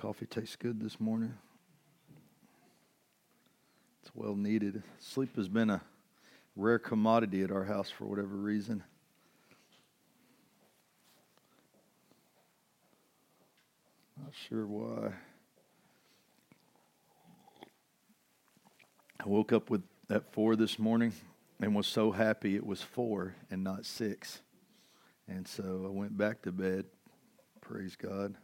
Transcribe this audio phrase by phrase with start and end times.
[0.00, 1.34] Coffee tastes good this morning.
[4.00, 4.82] It's well needed.
[4.98, 5.82] Sleep has been a
[6.56, 8.82] rare commodity at our house for whatever reason.
[14.18, 15.12] Not sure why.
[19.22, 21.12] I woke up with at four this morning
[21.60, 24.40] and was so happy it was four and not six.
[25.28, 26.86] And so I went back to bed.
[27.60, 28.34] Praise God.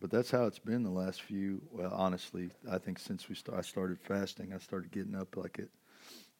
[0.00, 1.60] But that's how it's been the last few.
[1.70, 5.58] Well, honestly, I think since we st- I started fasting, I started getting up like
[5.58, 5.68] at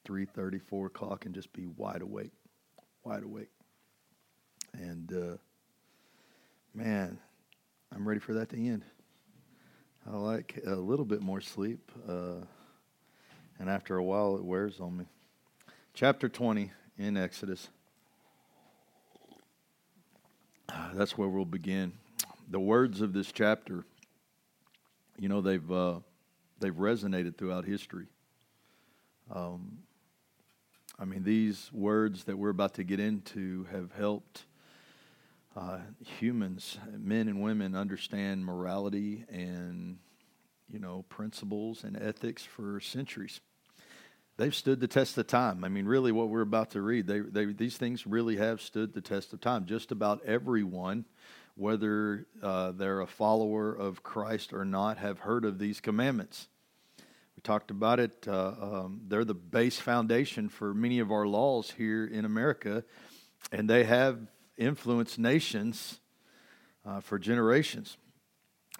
[0.04, 2.32] three thirty, four o'clock, and just be wide awake,
[3.04, 3.50] wide awake.
[4.72, 5.36] And uh,
[6.72, 7.18] man,
[7.94, 8.82] I'm ready for that to end.
[10.10, 12.40] I like a little bit more sleep, uh,
[13.58, 15.04] and after a while, it wears on me.
[15.92, 17.68] Chapter 20 in Exodus.
[20.70, 21.92] Ah, that's where we'll begin
[22.50, 23.84] the words of this chapter,
[25.18, 26.00] you know, they've uh,
[26.58, 28.06] they've resonated throughout history.
[29.32, 29.78] Um,
[30.98, 34.44] I mean, these words that we're about to get into have helped
[35.56, 35.78] uh,
[36.18, 39.98] humans, men and women, understand morality and
[40.68, 43.40] you know principles and ethics for centuries.
[44.36, 45.64] They've stood the test of time.
[45.64, 48.94] I mean, really, what we're about to read, they, they, these things really have stood
[48.94, 49.66] the test of time.
[49.66, 51.04] Just about everyone
[51.60, 56.48] whether uh, they're a follower of Christ or not, have heard of these commandments.
[57.36, 58.26] We talked about it.
[58.26, 62.82] Uh, um, they're the base foundation for many of our laws here in America,
[63.52, 64.18] and they have
[64.56, 66.00] influenced nations
[66.86, 67.98] uh, for generations.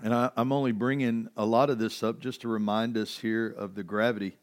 [0.03, 3.47] And I, am only bringing a lot of this up just to remind us here
[3.47, 4.39] of the gravity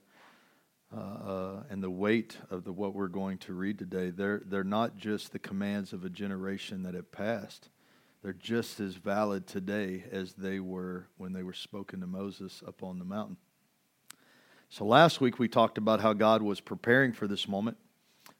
[0.96, 4.12] uh, uh, and the weight of the, what we're going to read today.
[4.12, 7.70] They're, they're not just the commands of a generation that have passed
[8.28, 12.84] they're just as valid today as they were when they were spoken to Moses up
[12.84, 13.38] on the mountain.
[14.68, 17.78] So last week we talked about how God was preparing for this moment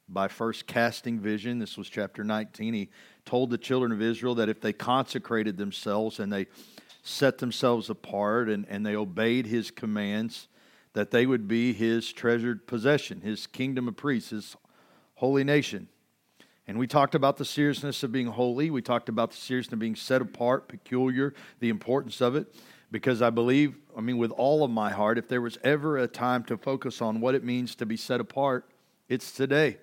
[0.10, 1.60] by first casting vision.
[1.60, 2.74] This was chapter 19.
[2.74, 2.90] He
[3.24, 6.48] told the children of Israel that if they consecrated themselves and they
[7.02, 10.50] set themselves apart and, and they obeyed his commands,
[10.92, 14.58] that they would be his treasured possession, his kingdom of priests, his
[15.16, 15.88] holy nation.
[16.68, 18.70] And we talked about the seriousness of being holy.
[18.70, 22.54] We talked about the seriousness of being set apart, peculiar, the importance of it.
[22.92, 26.08] Because I believe, I mean, with all of my heart, if there was ever a
[26.08, 28.70] time to focus on what it means to be set apart,
[29.08, 29.78] it's today.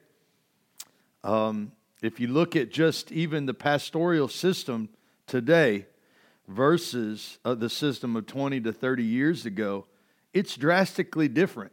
[1.22, 1.72] Um,
[2.02, 4.90] if you look at just even the pastoral system
[5.26, 5.86] today
[6.48, 9.86] versus uh, the system of 20 to 30 years ago,
[10.34, 11.72] it's drastically different.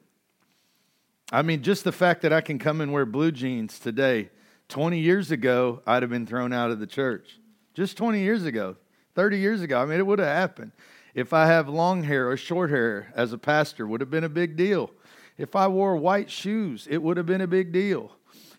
[1.34, 4.30] I mean, just the fact that I can come and wear blue jeans today
[4.72, 7.38] 20 years ago, I'd have been thrown out of the church.
[7.74, 8.78] Just 20 years ago,
[9.16, 9.82] 30 years ago.
[9.82, 10.72] I mean, it would have happened.
[11.14, 14.30] If I have long hair or short hair as a pastor, would have been a
[14.30, 14.90] big deal.
[15.38, 18.16] If I wore white shoes, it would have been a big deal.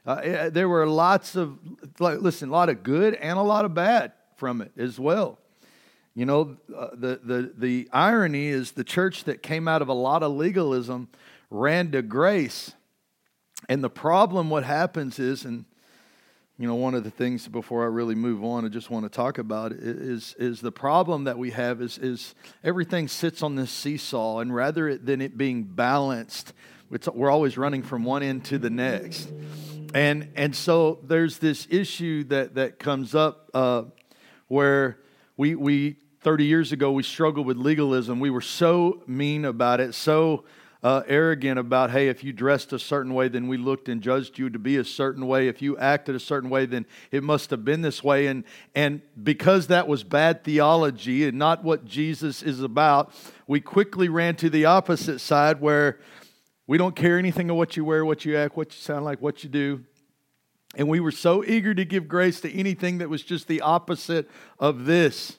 [0.07, 1.59] Uh, eh, there were lots of,
[1.99, 5.39] listen, a lot of good and a lot of bad from it as well.
[6.15, 9.95] You know, uh, the, the, the irony is the church that came out of a
[9.95, 11.09] lot of legalism
[11.49, 12.73] ran to grace.
[13.67, 15.65] And the problem, what happens is, and
[16.59, 19.09] you know, one of the things before I really move on, I just want to
[19.09, 23.71] talk about is is the problem that we have is is everything sits on this
[23.71, 26.53] seesaw, and rather than it being balanced,
[27.15, 29.29] we're always running from one end to the next,
[29.95, 33.85] and and so there's this issue that that comes up uh,
[34.49, 34.99] where
[35.39, 38.21] we we 30 years ago we struggled with legalism.
[38.21, 40.45] We were so mean about it, so
[40.83, 44.39] uh, arrogant about, hey, if you dressed a certain way, then we looked and judged
[44.39, 45.47] you to be a certain way.
[45.47, 48.27] If you acted a certain way, then it must have been this way.
[48.27, 48.43] And,
[48.75, 53.13] and because that was bad theology and not what Jesus is about,
[53.47, 56.01] we quickly ran to the opposite side where
[56.67, 59.23] we don't care anything of what you wear, what you act, what you sound like,
[59.23, 59.85] what you do.
[60.75, 64.29] And we were so eager to give grace to anything that was just the opposite
[64.59, 65.37] of this.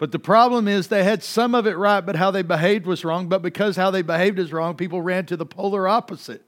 [0.00, 3.04] But the problem is they had some of it right, but how they behaved was
[3.04, 3.28] wrong.
[3.28, 6.42] But because how they behaved is wrong, people ran to the polar opposite.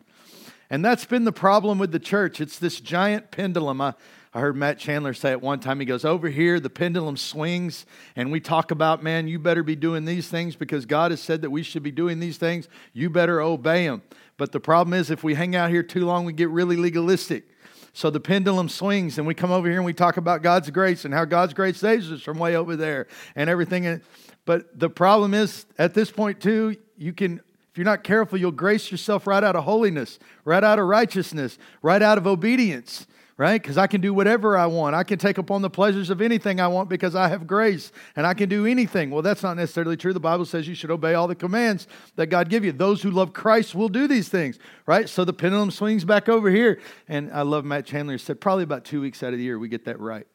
[0.71, 2.41] And that's been the problem with the church.
[2.41, 3.83] It's this giant pendulum.
[3.83, 3.93] I,
[4.33, 7.85] I heard Matt Chandler say at one time, he goes, Over here, the pendulum swings,
[8.17, 11.43] and we talk about, man, you better be doing these things because God has said
[11.43, 12.71] that we should be doing these things.
[12.95, 14.01] You better obey Him.
[14.39, 17.45] But the problem is, if we hang out here too long, we get really legalistic.
[17.95, 21.05] So the pendulum swings, and we come over here and we talk about God's grace
[21.05, 23.07] and how God's grace saves us from way over there
[23.37, 24.01] and everything.
[24.45, 27.41] But the problem is, at this point, too, you can,
[27.71, 31.59] if you're not careful, you'll grace yourself right out of holiness, right out of righteousness,
[31.83, 33.07] right out of obedience.
[33.37, 33.61] Right?
[33.61, 34.95] Because I can do whatever I want.
[34.95, 38.27] I can take upon the pleasures of anything I want because I have grace and
[38.27, 39.11] I can do anything.
[39.11, 40.13] Well, that's not necessarily true.
[40.13, 41.87] The Bible says you should obey all the commands
[42.17, 42.73] that God give you.
[42.73, 45.09] Those who love Christ will do these things, right?
[45.09, 46.81] So the pendulum swings back over here.
[47.09, 49.69] And I love Matt Chandler said probably about two weeks out of the year we
[49.69, 50.27] get that right.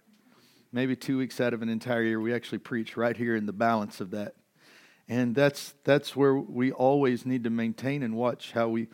[0.71, 3.53] Maybe two weeks out of an entire year we actually preach right here in the
[3.53, 4.35] balance of that.
[5.09, 8.89] And that's that's where we always need to maintain and watch how we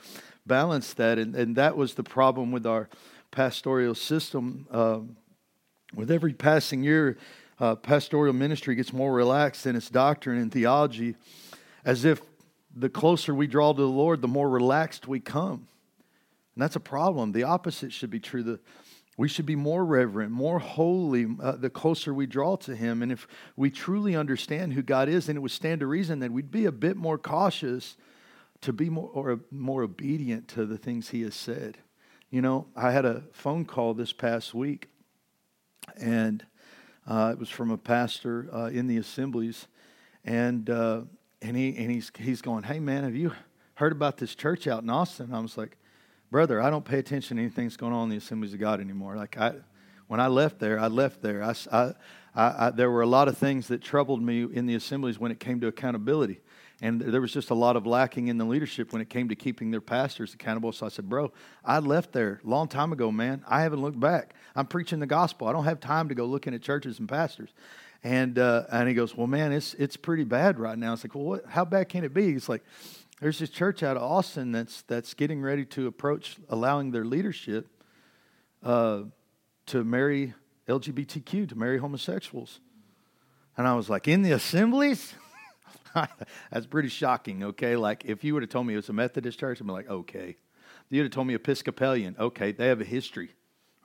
[0.45, 1.17] balance that.
[1.17, 2.89] And, and that was the problem with our
[3.33, 4.67] pastoral system.
[4.71, 4.99] Uh,
[5.93, 7.17] with every passing year,
[7.59, 11.15] uh, pastoral ministry gets more relaxed in its doctrine and theology,
[11.83, 12.21] as if
[12.75, 15.67] the closer we draw to the Lord, the more relaxed we come.
[16.55, 17.31] And that's a problem.
[17.31, 18.43] The opposite should be true.
[18.43, 18.59] The,
[19.17, 23.01] we should be more reverent, more holy, uh, the closer we draw to Him.
[23.03, 26.31] And if we truly understand who God is, then it would stand to reason that
[26.31, 27.95] we'd be a bit more cautious
[28.61, 31.77] to be more, or more obedient to the things He has said.
[32.33, 34.89] You know, I had a phone call this past week,
[35.95, 36.43] and
[37.05, 39.67] uh, it was from a pastor uh, in the assemblies,
[40.25, 41.01] and uh,
[41.43, 43.33] and he and he's he's going, "Hey man, have you
[43.75, 45.77] heard about this church out in Austin?" I was like,
[46.31, 48.81] "Brother, I don't pay attention to anything that's going on in the assemblies of God
[48.81, 49.15] anymore.
[49.15, 49.53] Like I,
[50.07, 51.43] when I left there, I left there.
[51.43, 51.93] I, I,
[52.33, 55.39] I, there were a lot of things that troubled me in the assemblies when it
[55.39, 56.41] came to accountability."
[56.83, 59.35] And there was just a lot of lacking in the leadership when it came to
[59.35, 60.73] keeping their pastors accountable.
[60.73, 61.31] So I said, Bro,
[61.63, 63.41] I left there a long time ago, man.
[63.47, 64.35] I haven't looked back.
[64.53, 65.47] I'm preaching the gospel.
[65.47, 67.53] I don't have time to go looking at churches and pastors.
[68.03, 70.91] And, uh, and he goes, Well, man, it's, it's pretty bad right now.
[70.91, 72.33] It's like, Well, what, how bad can it be?
[72.33, 72.65] He's like,
[73.21, 77.65] There's this church out of Austin that's, that's getting ready to approach allowing their leadership
[78.61, 79.03] uh,
[79.67, 80.33] to marry
[80.67, 82.59] LGBTQ, to marry homosexuals.
[83.55, 85.13] And I was like, In the assemblies?
[86.51, 87.75] That's pretty shocking, okay?
[87.75, 89.89] Like, if you would have told me it was a Methodist church, I'd be like,
[89.89, 90.37] okay.
[90.89, 93.31] You would have told me Episcopalian, okay, they have a history,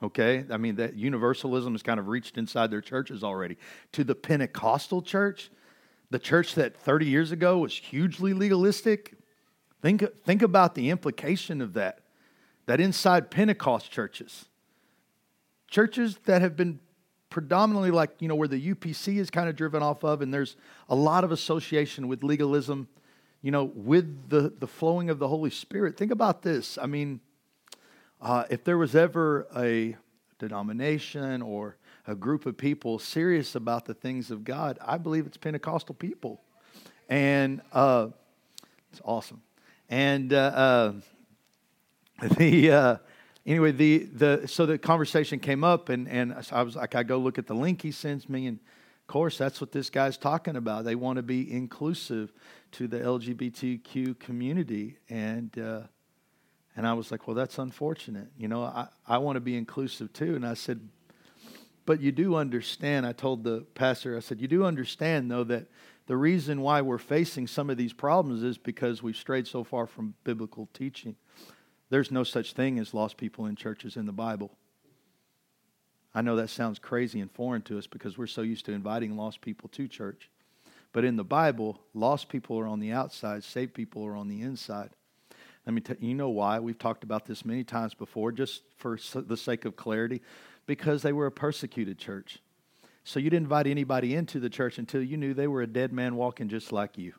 [0.03, 0.45] okay?
[0.51, 3.57] I mean, that universalism has kind of reached inside their churches already.
[3.93, 5.49] To the Pentecostal church,
[6.11, 9.13] the church that 30 years ago was hugely legalistic,
[9.81, 12.01] think, think about the implication of that.
[12.65, 14.45] That inside Pentecost churches,
[15.67, 16.79] churches that have been
[17.29, 20.55] predominantly like, you know, where the UPC is kind of driven off of, and there's
[20.89, 22.87] a lot of association with legalism,
[23.41, 25.97] you know, with the, the flowing of the Holy Spirit.
[25.97, 26.77] Think about this.
[26.77, 27.19] I mean,
[28.21, 29.95] uh, if there was ever a
[30.39, 31.77] denomination or
[32.07, 36.41] a group of people serious about the things of God, I believe it's Pentecostal people.
[37.07, 38.07] And uh,
[38.91, 39.41] it's awesome.
[39.89, 40.93] And uh, uh
[42.37, 42.95] the uh,
[43.49, 47.17] anyway, the, the so the conversation came up, and, and I was like, I go
[47.17, 48.59] look at the link he sends me, and
[49.01, 50.85] of course, that's what this guy's talking about.
[50.85, 52.31] They want to be inclusive
[52.73, 55.81] to the LGBTQ community, and uh,
[56.75, 58.27] and I was like, well, that's unfortunate.
[58.37, 60.35] You know, I, I want to be inclusive too.
[60.35, 60.79] And I said,
[61.85, 63.05] but you do understand.
[63.05, 65.65] I told the pastor, I said, you do understand though that
[66.05, 69.87] the reason why we're facing some of these problems is because we've strayed so far
[69.87, 71.15] from biblical teaching.
[71.89, 74.51] There's no such thing as lost people in churches in the Bible.
[76.13, 79.15] I know that sounds crazy and foreign to us because we're so used to inviting
[79.15, 80.29] lost people to church.
[80.91, 84.41] But in the Bible, lost people are on the outside, saved people are on the
[84.41, 84.89] inside.
[85.65, 86.59] Let me tell you, you know why.
[86.59, 90.21] We've talked about this many times before, just for the sake of clarity,
[90.65, 92.39] because they were a persecuted church.
[93.03, 95.93] So you didn't invite anybody into the church until you knew they were a dead
[95.93, 97.13] man walking just like you.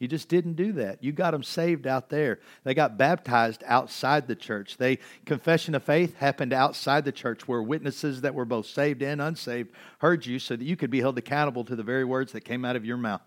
[0.00, 1.04] You just didn't do that.
[1.04, 2.40] You got them saved out there.
[2.64, 4.78] They got baptized outside the church.
[4.78, 9.20] They confession of faith happened outside the church where witnesses that were both saved and
[9.20, 12.46] unsaved heard you so that you could be held accountable to the very words that
[12.46, 13.20] came out of your mouth.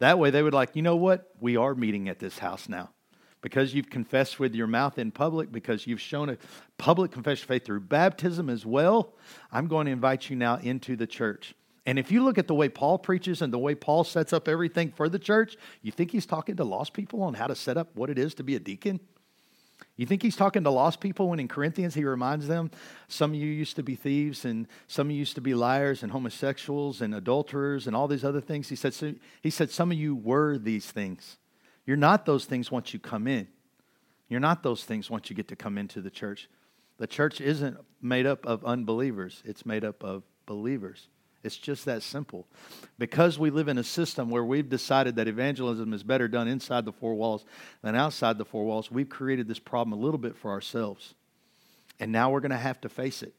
[0.00, 1.30] That way they would like, you know what?
[1.40, 2.90] We are meeting at this house now.
[3.40, 6.38] Because you've confessed with your mouth in public, because you've shown a
[6.76, 9.14] public confession of faith through baptism as well,
[9.50, 11.54] I'm going to invite you now into the church.
[11.86, 14.48] And if you look at the way Paul preaches and the way Paul sets up
[14.48, 17.76] everything for the church, you think he's talking to lost people on how to set
[17.76, 19.00] up what it is to be a deacon?
[19.96, 22.70] You think he's talking to lost people when in Corinthians he reminds them
[23.06, 26.02] some of you used to be thieves and some of you used to be liars
[26.02, 28.68] and homosexuals and adulterers and all these other things?
[28.68, 31.36] He said, so, he said some of you were these things.
[31.86, 33.46] You're not those things once you come in.
[34.28, 36.48] You're not those things once you get to come into the church.
[36.96, 41.08] The church isn't made up of unbelievers, it's made up of believers.
[41.44, 42.46] It's just that simple.
[42.98, 46.86] Because we live in a system where we've decided that evangelism is better done inside
[46.86, 47.44] the four walls
[47.82, 51.14] than outside the four walls, we've created this problem a little bit for ourselves.
[52.00, 53.34] And now we're going to have to face it.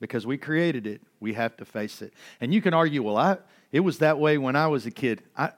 [0.00, 2.14] Because we created it, we have to face it.
[2.40, 3.38] And you can argue, well, I,
[3.72, 5.22] it was that way when I was a kid.
[5.36, 5.50] I,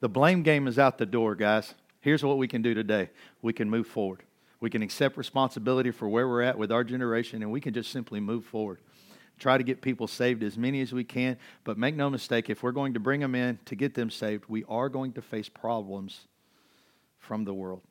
[0.00, 1.74] the blame game is out the door, guys.
[2.00, 3.08] Here's what we can do today
[3.40, 4.22] we can move forward.
[4.60, 7.90] We can accept responsibility for where we're at with our generation, and we can just
[7.90, 8.80] simply move forward.
[9.38, 11.36] Try to get people saved, as many as we can.
[11.64, 14.44] But make no mistake, if we're going to bring them in to get them saved,
[14.48, 16.26] we are going to face problems
[17.18, 17.82] from the world,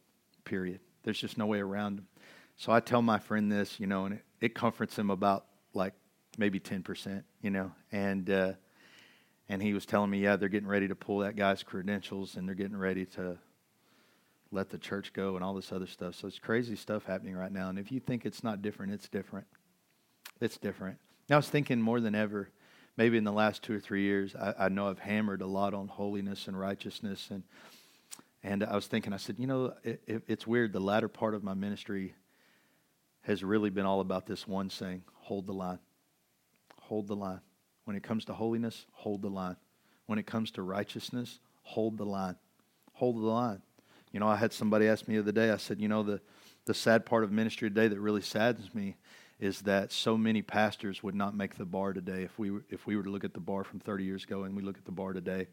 [0.44, 0.80] period.
[1.04, 2.08] There's just no way around them.
[2.58, 5.94] So I tell my friend this, you know, and it, it comforts him about like
[6.38, 8.54] maybe 10%, you know, and, uh,
[9.48, 12.48] and he was telling me, yeah, they're getting ready to pull that guy's credentials and
[12.48, 13.38] they're getting ready to
[14.52, 16.16] let the church go and all this other stuff.
[16.16, 17.70] So it's crazy stuff happening right now.
[17.70, 19.48] And if you think it's not different, it's different.
[20.42, 20.98] It's different.
[21.30, 22.50] Now, I was thinking more than ever,
[22.96, 25.74] maybe in the last two or three years, I, I know I've hammered a lot
[25.74, 27.28] on holiness and righteousness.
[27.32, 27.44] And,
[28.44, 30.72] and I was thinking, I said, you know, it, it, it's weird.
[30.72, 32.16] The latter part of my ministry
[33.24, 35.80] has really been all about this one saying hold the line.
[36.84, 37.42] Hold the line.
[37.84, 39.58] When it comes to holiness, hold the line.
[40.06, 42.38] When it comes to righteousness, hold the line.
[42.94, 43.62] Hold the line.
[44.14, 46.22] You know, I had somebody ask me the other day, I said, you know, the,
[46.66, 48.96] the sad part of ministry today that really saddens me
[49.40, 52.96] is that so many pastors would not make the bar today if we, if we
[52.96, 54.92] were to look at the bar from 30 years ago and we look at the
[54.92, 55.48] bar today.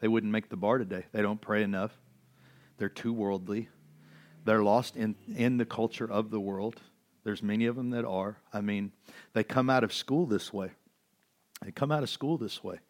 [0.00, 1.06] They wouldn't make the bar today.
[1.12, 1.92] They don't pray enough.
[2.76, 3.68] They're too worldly.
[4.44, 6.80] They're lost in, in the culture of the world.
[7.22, 8.36] There's many of them that are.
[8.52, 8.92] I mean,
[9.32, 10.72] they come out of school this way.
[11.64, 12.80] They come out of school this way.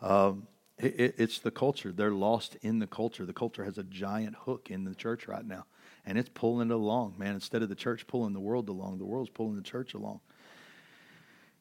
[0.00, 0.46] Um,
[0.78, 1.92] it, it's the culture.
[1.92, 3.26] They're lost in the culture.
[3.26, 5.66] The culture has a giant hook in the church right now,
[6.06, 7.34] and it's pulling it along, man.
[7.34, 10.20] Instead of the church pulling the world along, the world's pulling the church along.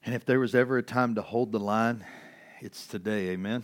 [0.06, 2.06] And if there was ever a time to hold the line,
[2.62, 3.30] it's today.
[3.30, 3.64] Amen.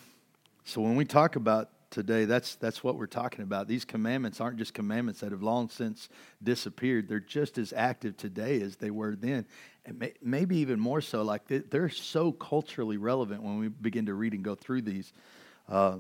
[0.66, 3.68] So when we talk about today, that's that's what we're talking about.
[3.68, 6.10] These commandments aren't just commandments that have long since
[6.44, 7.08] disappeared.
[7.08, 9.46] They're just as active today as they were then,
[9.86, 11.22] and may, maybe even more so.
[11.22, 15.14] Like they're so culturally relevant when we begin to read and go through these.
[15.70, 16.00] Uh,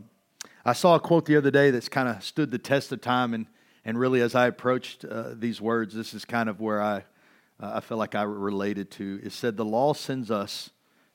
[0.65, 3.33] I saw a quote the other day that's kind of stood the test of time,
[3.33, 3.45] and
[3.85, 7.03] and really as I approached uh, these words, this is kind of where I
[7.61, 9.21] uh, I feel like I related to.
[9.23, 10.71] It said, "The law sends us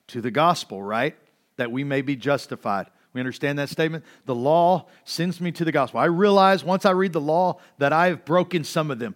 [0.07, 1.15] to the gospel, right,
[1.57, 4.05] that we may be justified." We understand that statement?
[4.25, 5.99] The law sends me to the gospel.
[5.99, 9.15] I realize once I read the law that I have broken some of them,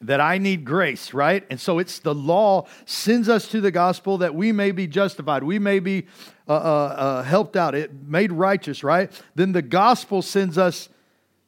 [0.00, 1.46] that I need grace, right?
[1.48, 5.44] And so it's the law sends us to the gospel that we may be justified,
[5.44, 6.06] we may be
[6.48, 9.10] uh, uh, uh, helped out, it made righteous, right?
[9.34, 10.88] Then the gospel sends us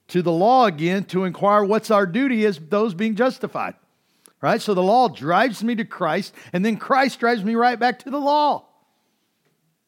[0.08, 3.74] to the law again to inquire what's our duty as those being justified,
[4.40, 4.60] right?
[4.60, 8.10] So the law drives me to Christ, and then Christ drives me right back to
[8.10, 8.66] the law.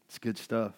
[0.08, 0.72] It's good stuff.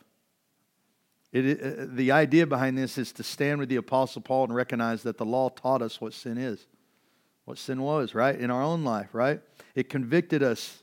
[1.33, 5.05] It, uh, the idea behind this is to stand with the Apostle Paul and recognize
[5.05, 6.67] that the law taught us what sin is,
[7.45, 8.39] what sin was, right?
[8.39, 9.41] In our own life, right?
[9.75, 10.80] It convicted us.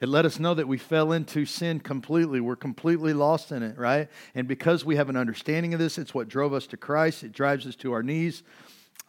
[0.00, 2.40] It let us know that we fell into sin completely.
[2.40, 4.08] We're completely lost in it, right?
[4.34, 7.24] And because we have an understanding of this, it's what drove us to Christ.
[7.24, 8.44] It drives us to our knees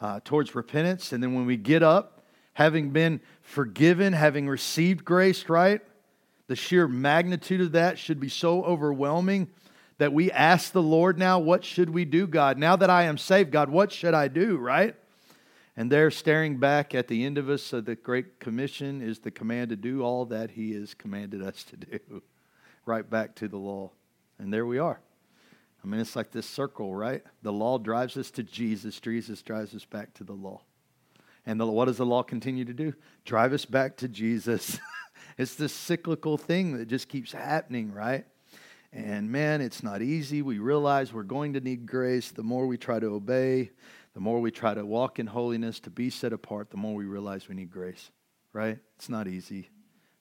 [0.01, 1.13] uh, towards repentance.
[1.13, 5.81] And then when we get up, having been forgiven, having received grace, right?
[6.47, 9.49] The sheer magnitude of that should be so overwhelming
[9.99, 12.57] that we ask the Lord now, what should we do, God?
[12.57, 14.95] Now that I am saved, God, what should I do, right?
[15.79, 19.31] And there, staring back at the end of us, so the Great Commission is the
[19.31, 22.21] command to do all that He has commanded us to do,
[22.85, 23.91] right back to the law.
[24.37, 24.99] And there we are.
[25.81, 27.23] I mean, it's like this circle, right?
[27.43, 30.59] The law drives us to Jesus, Jesus drives us back to the law.
[31.45, 32.93] And the, what does the law continue to do?
[33.23, 34.77] Drive us back to Jesus.
[35.37, 38.25] it's this cyclical thing that just keeps happening, right?
[38.91, 40.41] And man, it's not easy.
[40.41, 42.31] We realize we're going to need grace.
[42.31, 43.71] The more we try to obey,
[44.19, 47.05] the more we try to walk in holiness, to be set apart, the more we
[47.05, 48.11] realize we need grace,
[48.51, 48.77] right?
[48.97, 49.69] It's not easy,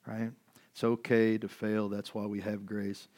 [0.07, 0.31] right?
[0.71, 1.89] It's okay to fail.
[1.89, 3.09] That's why we have grace.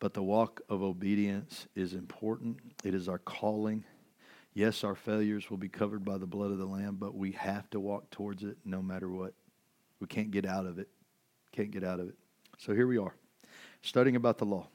[0.00, 3.84] But the walk of obedience is important, it is our calling.
[4.52, 7.70] Yes, our failures will be covered by the blood of the Lamb, but we have
[7.70, 9.32] to walk towards it no matter what.
[9.98, 10.90] We can't get out of it.
[11.52, 12.16] Can't get out of it.
[12.58, 13.14] So here we are
[13.80, 14.66] studying about the law.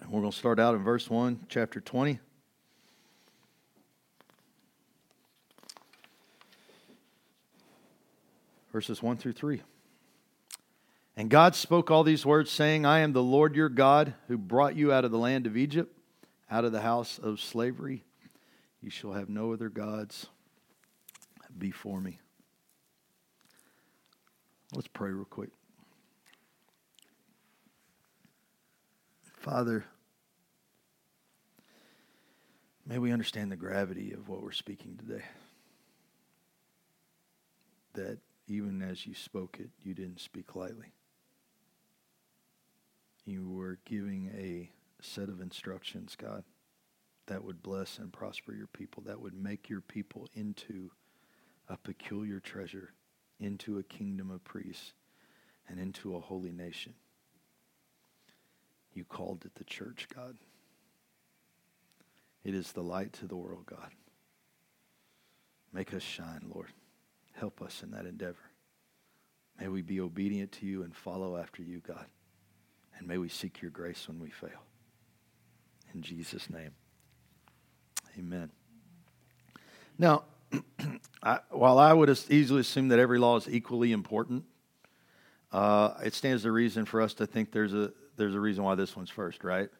[0.00, 2.18] And we're going to start out in verse 1, chapter 20.
[8.78, 9.60] Verses 1 through 3.
[11.16, 14.76] And God spoke all these words, saying, I am the Lord your God who brought
[14.76, 15.92] you out of the land of Egypt,
[16.48, 18.04] out of the house of slavery.
[18.80, 20.28] You shall have no other gods
[21.58, 22.20] before me.
[24.72, 25.50] Let's pray real quick.
[29.38, 29.84] Father,
[32.86, 35.24] may we understand the gravity of what we're speaking today.
[37.94, 38.18] That
[38.48, 40.92] even as you spoke it, you didn't speak lightly.
[43.24, 44.70] You were giving a
[45.02, 46.44] set of instructions, God,
[47.26, 50.90] that would bless and prosper your people, that would make your people into
[51.68, 52.94] a peculiar treasure
[53.40, 54.92] into a kingdom of priests
[55.68, 56.94] and into a holy nation.
[58.92, 60.36] You called it the church, God.
[62.44, 63.90] It is the light to the world, God.
[65.72, 66.72] Make us shine, Lord.
[67.38, 68.36] Help us in that endeavor.
[69.60, 72.06] May we be obedient to you and follow after you, God.
[72.98, 74.64] And may we seek your grace when we fail.
[75.94, 76.72] In Jesus' name,
[78.18, 78.50] amen.
[79.98, 80.24] Now,
[81.22, 84.44] I, while I would easily assume that every law is equally important,
[85.50, 88.74] uh, it stands to reason for us to think there's a there's a reason why
[88.74, 89.70] this one's first, right?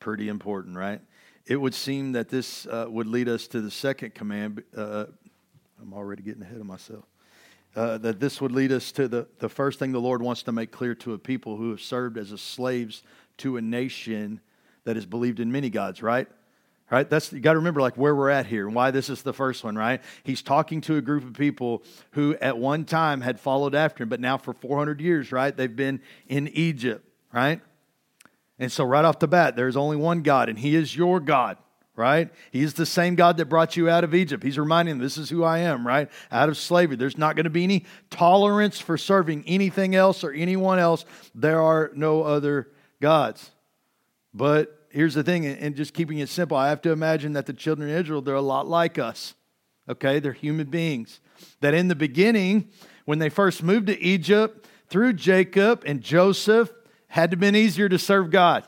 [0.00, 1.00] Pretty important, right?
[1.46, 4.62] It would seem that this uh, would lead us to the second command.
[4.76, 5.06] Uh,
[5.80, 7.04] I'm already getting ahead of myself.
[7.76, 10.52] Uh, that this would lead us to the, the first thing the Lord wants to
[10.52, 13.02] make clear to a people who have served as slaves
[13.38, 14.40] to a nation
[14.84, 16.26] that has believed in many gods, right?
[16.90, 17.08] Right?
[17.08, 19.32] That's you got to remember like where we're at here and why this is the
[19.32, 20.02] first one, right?
[20.24, 24.08] He's talking to a group of people who at one time had followed after him,
[24.08, 25.56] but now for 400 years, right?
[25.56, 27.60] They've been in Egypt, right?
[28.58, 31.56] And so right off the bat, there's only one God and he is your God
[32.00, 32.30] right?
[32.50, 34.42] He's the same God that brought you out of Egypt.
[34.42, 36.10] He's reminding them, this is who I am, right?
[36.32, 36.96] Out of slavery.
[36.96, 41.04] There's not going to be any tolerance for serving anything else or anyone else.
[41.34, 42.68] There are no other
[43.02, 43.50] gods.
[44.32, 47.52] But here's the thing, and just keeping it simple, I have to imagine that the
[47.52, 49.34] children of Israel, they're a lot like us.
[49.86, 50.20] Okay?
[50.20, 51.20] They're human beings.
[51.60, 52.70] That in the beginning,
[53.04, 56.72] when they first moved to Egypt, through Jacob and Joseph,
[57.08, 58.64] had to been easier to serve God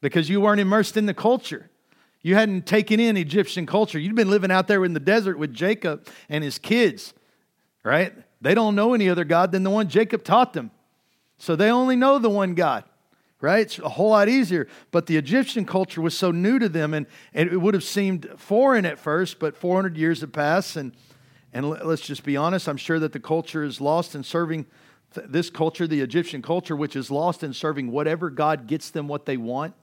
[0.00, 1.70] because you weren't immersed in the culture.
[2.24, 3.98] You hadn't taken in Egyptian culture.
[3.98, 7.12] You'd been living out there in the desert with Jacob and his kids,
[7.84, 8.14] right?
[8.40, 10.70] They don't know any other God than the one Jacob taught them.
[11.36, 12.84] So they only know the one God,
[13.42, 13.60] right?
[13.60, 14.68] It's a whole lot easier.
[14.90, 17.04] But the Egyptian culture was so new to them, and,
[17.34, 20.76] and it would have seemed foreign at first, but 400 years have passed.
[20.76, 20.92] And,
[21.52, 24.64] and let's just be honest, I'm sure that the culture is lost in serving
[25.12, 29.26] this culture, the Egyptian culture, which is lost in serving whatever God gets them what
[29.26, 29.74] they want.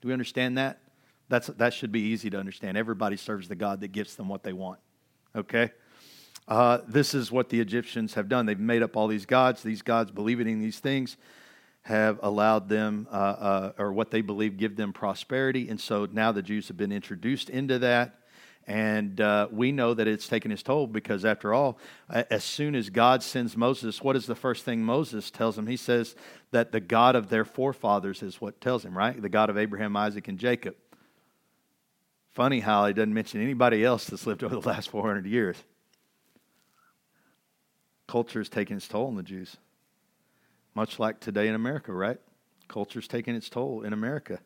[0.00, 0.78] Do we understand that?
[1.28, 2.76] That's, that should be easy to understand.
[2.76, 4.80] Everybody serves the God that gives them what they want.
[5.36, 5.72] Okay?
[6.46, 8.46] Uh, this is what the Egyptians have done.
[8.46, 9.62] They've made up all these gods.
[9.62, 11.18] These gods, believing in these things,
[11.82, 15.68] have allowed them, uh, uh, or what they believe, give them prosperity.
[15.68, 18.14] And so now the Jews have been introduced into that.
[18.66, 21.78] And uh, we know that it's taken its toll because, after all,
[22.10, 25.66] as soon as God sends Moses, what is the first thing Moses tells him?
[25.66, 26.14] He says
[26.50, 29.20] that the God of their forefathers is what tells him, right?
[29.20, 30.76] The God of Abraham, Isaac, and Jacob.
[32.38, 35.56] Funny how he doesn't mention anybody else that's lived over the last 400 years.
[38.06, 39.56] Culture is taking its toll on the Jews.
[40.72, 42.18] Much like today in America, right?
[42.68, 44.38] Culture is taking its toll in America.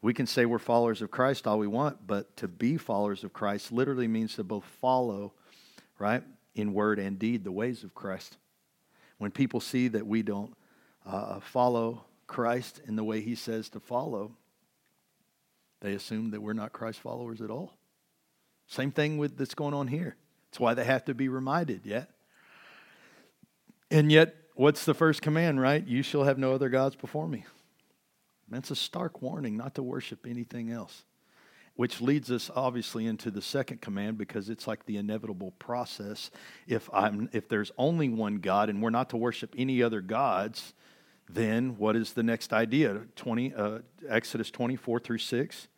[0.00, 3.32] We can say we're followers of Christ all we want, but to be followers of
[3.32, 5.32] Christ literally means to both follow,
[5.98, 6.22] right,
[6.54, 8.36] in word and deed, the ways of Christ.
[9.18, 10.56] When people see that we don't
[11.04, 14.36] uh, follow Christ in the way he says to follow,
[15.80, 17.74] they assume that we're not Christ followers at all.
[18.66, 20.16] Same thing with that's going on here.
[20.50, 22.10] That's why they have to be reminded, yet.
[23.90, 25.86] And yet, what's the first command, right?
[25.86, 27.44] You shall have no other gods before me.
[28.50, 31.04] That's a stark warning not to worship anything else.
[31.76, 36.30] Which leads us obviously into the second command because it's like the inevitable process.
[36.66, 40.74] If I'm if there's only one God and we're not to worship any other gods,
[41.28, 43.02] then what is the next idea?
[43.16, 45.68] 20, uh, Exodus 24 through 6.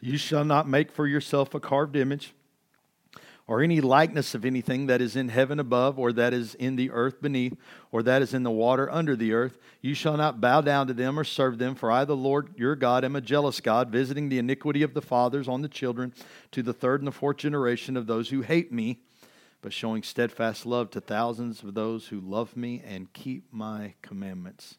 [0.00, 2.34] You shall not make for yourself a carved image
[3.48, 6.90] or any likeness of anything that is in heaven above, or that is in the
[6.90, 7.56] earth beneath,
[7.92, 9.56] or that is in the water under the earth.
[9.80, 12.74] You shall not bow down to them or serve them, for I, the Lord your
[12.74, 16.12] God, am a jealous God, visiting the iniquity of the fathers on the children
[16.50, 19.00] to the third and the fourth generation of those who hate me
[19.66, 24.76] but showing steadfast love to thousands of those who love me and keep my commandments.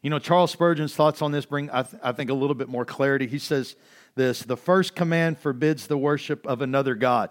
[0.00, 2.70] You know, Charles Spurgeon's thoughts on this bring, I, th- I think, a little bit
[2.70, 3.26] more clarity.
[3.26, 3.76] He says
[4.14, 7.28] this The first command forbids the worship of another God,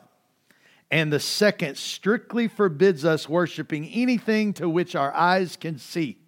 [0.91, 6.19] and the second strictly forbids us worshiping anything to which our eyes can see.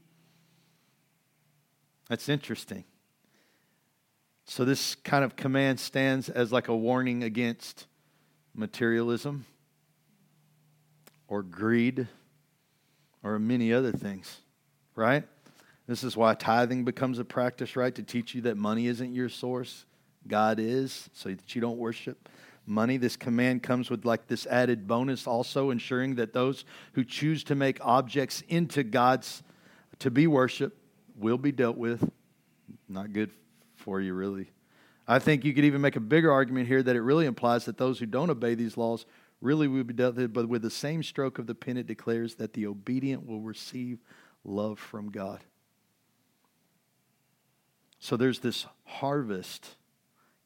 [2.09, 2.85] That's interesting.
[4.45, 7.85] So, this kind of command stands as like a warning against
[8.55, 9.45] materialism
[11.27, 12.07] or greed
[13.23, 14.41] or many other things,
[14.95, 15.23] right?
[15.87, 17.93] This is why tithing becomes a practice, right?
[17.95, 19.85] To teach you that money isn't your source,
[20.27, 22.29] God is, so that you don't worship
[22.65, 22.97] money.
[22.97, 27.55] This command comes with like this added bonus, also ensuring that those who choose to
[27.55, 29.41] make objects into God's
[29.99, 30.77] to be worshiped
[31.15, 32.07] will be dealt with.
[32.89, 33.31] Not good
[33.75, 34.51] for you, really.
[35.07, 37.77] I think you could even make a bigger argument here that it really implies that
[37.77, 39.05] those who don't obey these laws
[39.41, 42.35] really will be dealt with, but with the same stroke of the pen, it declares
[42.35, 43.99] that the obedient will receive
[44.43, 45.43] love from God.
[47.99, 49.75] So there's this harvest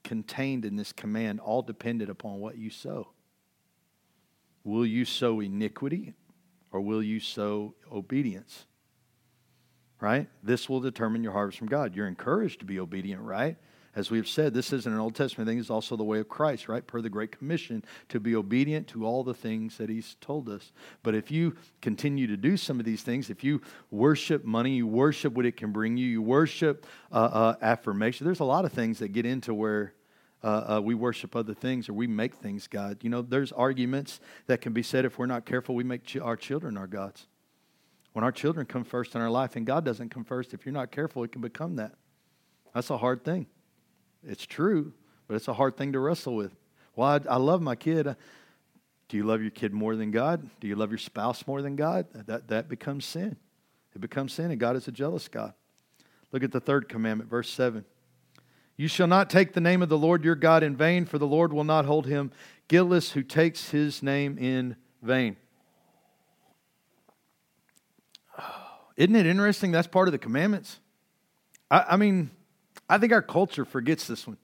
[0.03, 3.09] contained in this command, all dependent upon what you sow.
[4.63, 6.13] Will you sow iniquity
[6.71, 8.65] or will you sow obedience?
[9.99, 10.27] Right?
[10.41, 11.95] This will determine your harvest from God.
[11.95, 13.57] You're encouraged to be obedient, right?
[13.93, 16.29] As we have said, this isn't an Old Testament thing, it's also the way of
[16.29, 16.85] Christ, right?
[16.85, 20.71] Per the Great Commission, to be obedient to all the things that He's told us.
[21.03, 24.87] But if you continue to do some of these things, if you worship money, you
[24.87, 28.71] worship what it can bring you, you worship uh, uh, affirmation, there's a lot of
[28.71, 29.93] things that get into where
[30.43, 32.99] uh, uh, we worship other things or we make things God.
[33.03, 36.17] You know, there's arguments that can be said if we're not careful, we make ch-
[36.17, 37.27] our children our gods.
[38.13, 40.73] When our children come first in our life and God doesn't come first, if you're
[40.73, 41.93] not careful, it can become that.
[42.73, 43.47] That's a hard thing.
[44.27, 44.93] It's true,
[45.27, 46.55] but it's a hard thing to wrestle with.
[46.95, 48.15] Well, I, I love my kid.
[49.07, 50.49] Do you love your kid more than God?
[50.59, 52.05] Do you love your spouse more than God?
[52.13, 53.37] That, that becomes sin.
[53.95, 55.53] It becomes sin, and God is a jealous God.
[56.31, 57.83] Look at the third commandment, verse 7.
[58.77, 61.27] You shall not take the name of the Lord your God in vain, for the
[61.27, 62.31] Lord will not hold him
[62.67, 65.35] guiltless who takes his name in vain.
[68.95, 69.71] Isn't it interesting?
[69.71, 70.79] That's part of the commandments.
[71.69, 72.31] I, I mean,
[72.91, 74.35] I think our culture forgets this one.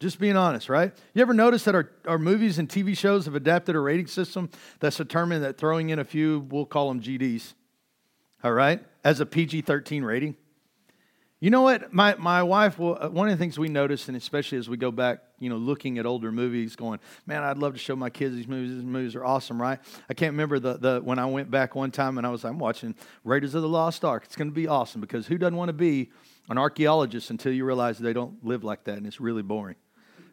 [0.00, 0.92] Just being honest, right?
[1.14, 4.50] You ever notice that our, our movies and TV shows have adapted a rating system
[4.80, 7.54] that's determined that throwing in a few, we'll call them GDs,
[8.42, 10.34] all right, as a PG 13 rating?
[11.38, 11.92] You know what?
[11.92, 14.76] My, my wife, will, uh, one of the things we notice, and especially as we
[14.76, 18.10] go back, you know, looking at older movies, going, man, I'd love to show my
[18.10, 18.74] kids these movies.
[18.74, 19.78] These movies are awesome, right?
[20.10, 22.52] I can't remember the, the when I went back one time and I was, like,
[22.52, 24.24] I'm watching Raiders of the Lost Ark.
[24.24, 26.10] It's going to be awesome because who doesn't want to be
[26.52, 29.76] an archaeologist until you realize they don't live like that and it's really boring,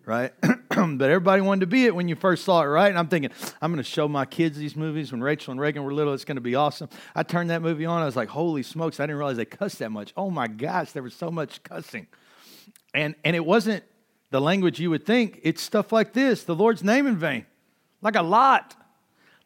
[0.05, 0.33] right?
[0.41, 2.89] but everybody wanted to be it when you first saw it, right?
[2.89, 5.83] And I'm thinking, I'm going to show my kids these movies when Rachel and Reagan
[5.83, 6.13] were little.
[6.13, 6.89] It's going to be awesome.
[7.15, 8.01] I turned that movie on.
[8.01, 10.13] I was like, holy smokes, I didn't realize they cussed that much.
[10.15, 12.05] Oh my gosh, there was so much cussing.
[12.93, 13.83] And, and it wasn't
[14.29, 17.45] the language you would think, it's stuff like this the Lord's name in vain,
[18.01, 18.75] like a lot.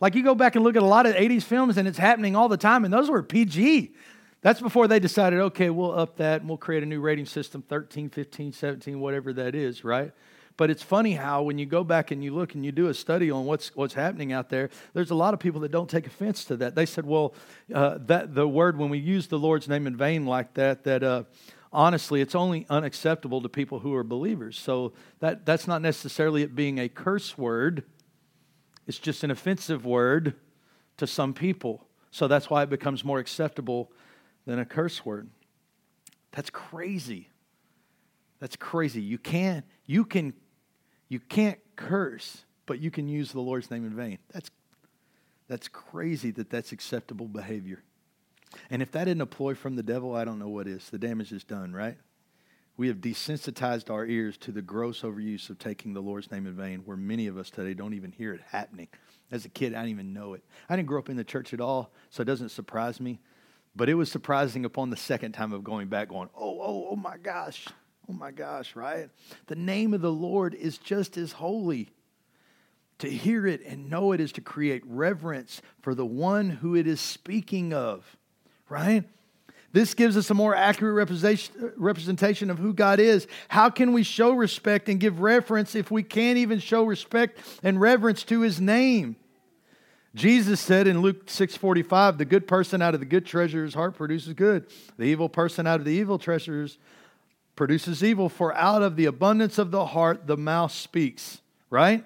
[0.02, 2.36] Like you go back and look at a lot of 80s films and it's happening
[2.36, 3.94] all the time, and those were PG.
[4.44, 7.62] That's before they decided, okay, we'll up that and we'll create a new rating system
[7.62, 10.12] 13, 15, 17, whatever that is, right?
[10.58, 12.94] But it's funny how when you go back and you look and you do a
[12.94, 16.06] study on what's, what's happening out there, there's a lot of people that don't take
[16.06, 16.76] offense to that.
[16.76, 17.34] They said, well,
[17.74, 21.04] uh, that the word, when we use the Lord's name in vain like that, that
[21.04, 21.24] uh,
[21.72, 24.60] honestly, it's only unacceptable to people who are believers.
[24.60, 27.86] So that, that's not necessarily it being a curse word,
[28.86, 30.36] it's just an offensive word
[30.98, 31.88] to some people.
[32.12, 33.90] So that's why it becomes more acceptable
[34.46, 35.30] than a curse word.
[36.32, 37.30] That's crazy.
[38.40, 39.02] That's crazy.
[39.02, 40.34] You can't you can
[41.08, 44.18] you can't curse, but you can use the Lord's name in vain.
[44.32, 44.50] That's
[45.48, 47.84] that's crazy that that's acceptable behavior.
[48.70, 50.90] And if that isn't a ploy from the devil, I don't know what is.
[50.90, 51.98] The damage is done, right?
[52.76, 56.56] We have desensitized our ears to the gross overuse of taking the Lord's name in
[56.56, 58.88] vain, where many of us today don't even hear it happening.
[59.32, 60.44] As a kid, I didn't even know it.
[60.70, 63.20] I didn't grow up in the church at all, so it doesn't surprise me
[63.76, 66.96] but it was surprising upon the second time of going back, going, oh, oh, oh
[66.96, 67.68] my gosh,
[68.10, 69.10] oh my gosh, right?
[69.48, 71.90] The name of the Lord is just as holy.
[73.00, 76.88] To hear it and know it is to create reverence for the one who it
[76.88, 78.06] is speaking of,
[78.70, 79.04] right?
[79.74, 81.10] This gives us a more accurate
[81.76, 83.28] representation of who God is.
[83.50, 87.82] How can we show respect and give reverence if we can't even show respect and
[87.82, 89.16] reverence to his name?
[90.16, 94.34] Jesus said in Luke 6:45, the good person out of the good treasure's heart produces
[94.34, 94.68] good.
[94.98, 96.78] The evil person out of the evil treasures
[97.56, 102.04] produces evil, for out of the abundance of the heart the mouth speaks, right?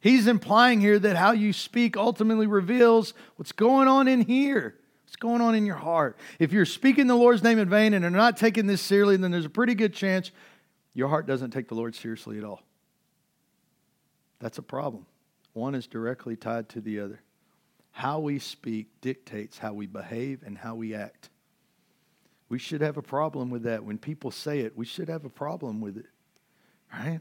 [0.00, 4.74] He's implying here that how you speak ultimately reveals what's going on in here.
[5.04, 6.16] What's going on in your heart?
[6.38, 9.30] If you're speaking the Lord's name in vain and are not taking this seriously, then
[9.30, 10.30] there's a pretty good chance
[10.94, 12.62] your heart doesn't take the Lord seriously at all.
[14.40, 15.06] That's a problem.
[15.52, 17.20] One is directly tied to the other.
[17.92, 21.28] How we speak dictates how we behave and how we act.
[22.48, 23.84] We should have a problem with that.
[23.84, 26.06] When people say it, we should have a problem with it.
[26.92, 27.20] Right?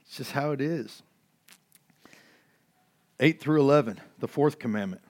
[0.00, 1.02] It's just how it is.
[3.18, 5.02] 8 through 11, the fourth commandment.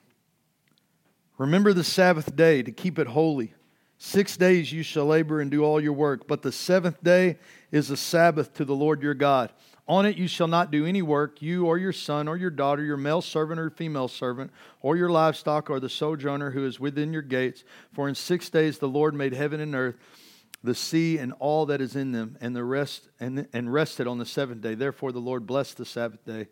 [1.39, 3.55] Remember the Sabbath day to keep it holy.
[4.03, 7.39] Six days you shall labor and do all your work, but the seventh day
[7.71, 9.53] is a Sabbath to the Lord your God.
[9.91, 12.81] On it you shall not do any work, you or your son or your daughter,
[12.85, 17.13] your male servant or female servant, or your livestock or the sojourner who is within
[17.13, 17.65] your gates.
[17.93, 19.97] For in six days the Lord made heaven and earth,
[20.63, 24.19] the sea and all that is in them, and the rest and, and rested on
[24.19, 24.77] the seventh day.
[24.77, 26.47] Therefore the Lord blessed the Sabbath day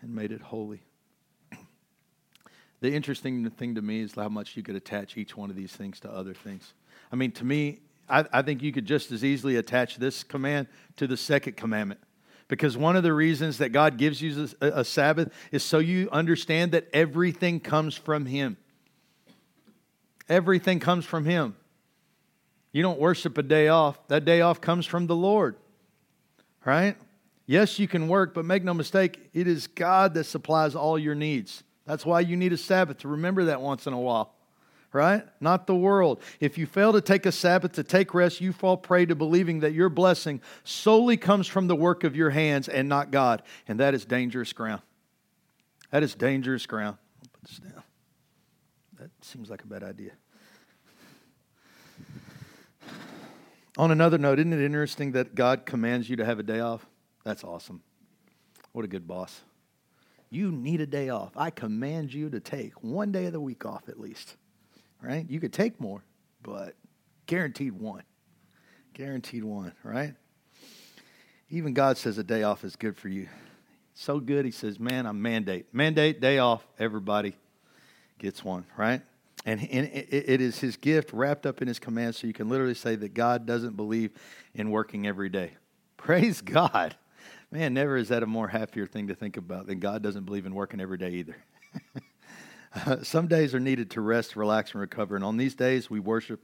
[0.00, 0.80] and made it holy.
[2.80, 5.72] The interesting thing to me is how much you could attach each one of these
[5.72, 6.72] things to other things.
[7.12, 10.68] I mean, to me, I, I think you could just as easily attach this command
[10.96, 12.00] to the second commandment.
[12.48, 16.08] Because one of the reasons that God gives you a, a Sabbath is so you
[16.12, 18.56] understand that everything comes from Him.
[20.28, 21.56] Everything comes from Him.
[22.72, 25.56] You don't worship a day off, that day off comes from the Lord,
[26.64, 26.96] right?
[27.46, 31.14] Yes, you can work, but make no mistake, it is God that supplies all your
[31.14, 31.62] needs.
[31.86, 34.34] That's why you need a Sabbath to remember that once in a while,
[34.96, 35.24] right?
[35.40, 36.22] Not the world.
[36.40, 39.60] If you fail to take a Sabbath to take rest, you fall prey to believing
[39.60, 43.42] that your blessing solely comes from the work of your hands and not God.
[43.68, 44.82] And that is dangerous ground.
[45.90, 46.96] That is dangerous ground.
[47.22, 47.82] I'll put this down.
[48.98, 50.12] That seems like a bad idea.
[53.78, 56.86] On another note, isn't it interesting that God commands you to have a day off?
[57.24, 57.82] That's awesome.
[58.72, 59.42] What a good boss.
[60.30, 61.32] You need a day off.
[61.36, 64.36] I command you to take one day of the week off at least.
[65.00, 65.28] Right?
[65.28, 66.02] You could take more,
[66.42, 66.74] but
[67.26, 68.02] guaranteed one.
[68.94, 70.14] Guaranteed one, right?
[71.50, 73.28] Even God says a day off is good for you.
[73.94, 75.66] So good, he says, man, I'm mandate.
[75.72, 77.34] Mandate, day off, everybody
[78.18, 79.02] gets one, right?
[79.44, 82.96] And, it is his gift wrapped up in his command, so you can literally say
[82.96, 84.10] that God doesn't believe
[84.54, 85.52] in working every day.
[85.96, 86.96] Praise God.
[87.52, 90.46] Man, never is that a more happier thing to think about than God doesn't believe
[90.46, 91.36] in working every day either.
[93.02, 95.16] some days are needed to rest, relax, and recover.
[95.16, 96.40] And on these days, we worship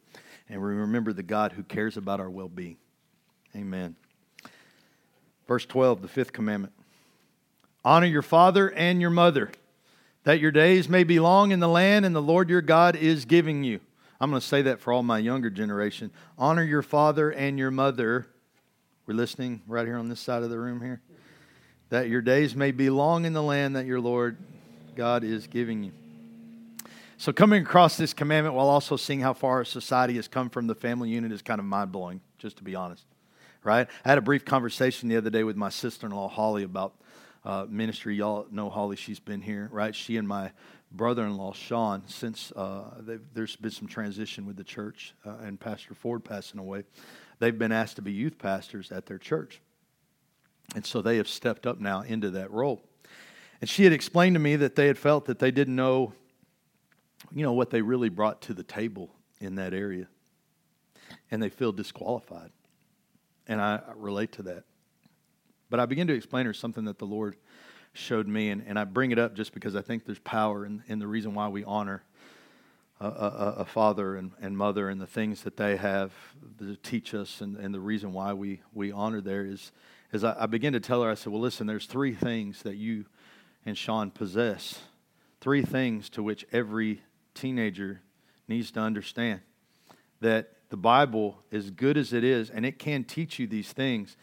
[0.48, 2.76] and we remember the God who cares about our well being.
[3.56, 3.96] Amen.
[5.46, 6.72] Verse 12, the fifth commandment
[7.84, 9.50] Honor your father and your mother
[10.24, 13.24] that your days may be long in the land and the Lord your God is
[13.24, 13.80] giving you.
[14.20, 16.12] I'm going to say that for all my younger generation.
[16.38, 18.28] Honor your father and your mother.
[19.06, 21.00] We're listening right here on this side of the room here.
[21.88, 24.36] That your days may be long in the land that your Lord
[24.94, 25.92] God is giving you.
[27.22, 30.74] So, coming across this commandment while also seeing how far society has come from the
[30.74, 33.04] family unit is kind of mind blowing, just to be honest.
[33.62, 33.86] Right?
[34.04, 36.94] I had a brief conversation the other day with my sister in law, Holly, about
[37.44, 38.16] uh, ministry.
[38.16, 39.94] Y'all know Holly, she's been here, right?
[39.94, 40.50] She and my
[40.90, 42.90] brother in law, Sean, since uh,
[43.32, 46.82] there's been some transition with the church uh, and Pastor Ford passing away,
[47.38, 49.60] they've been asked to be youth pastors at their church.
[50.74, 52.82] And so they have stepped up now into that role.
[53.60, 56.14] And she had explained to me that they had felt that they didn't know,
[57.34, 60.06] you know, what they really brought to the table in that area.
[61.30, 62.50] And they feel disqualified.
[63.46, 64.64] And I relate to that.
[65.70, 67.36] But I begin to explain her something that the Lord
[67.94, 70.82] showed me, and, and I bring it up just because I think there's power in,
[70.86, 72.02] in the reason why we honor
[73.00, 76.12] a, a, a, father and, and mother and the things that they have
[76.58, 79.72] to teach us, and, and the reason why we, we honor there is,
[80.12, 82.76] is I, I begin to tell her, I said, Well, listen, there's three things that
[82.76, 83.06] you
[83.66, 84.80] and Sean possess,
[85.40, 87.02] three things to which every
[87.34, 88.00] teenager
[88.48, 89.40] needs to understand.
[90.20, 94.16] That the Bible, as good as it is, and it can teach you these things,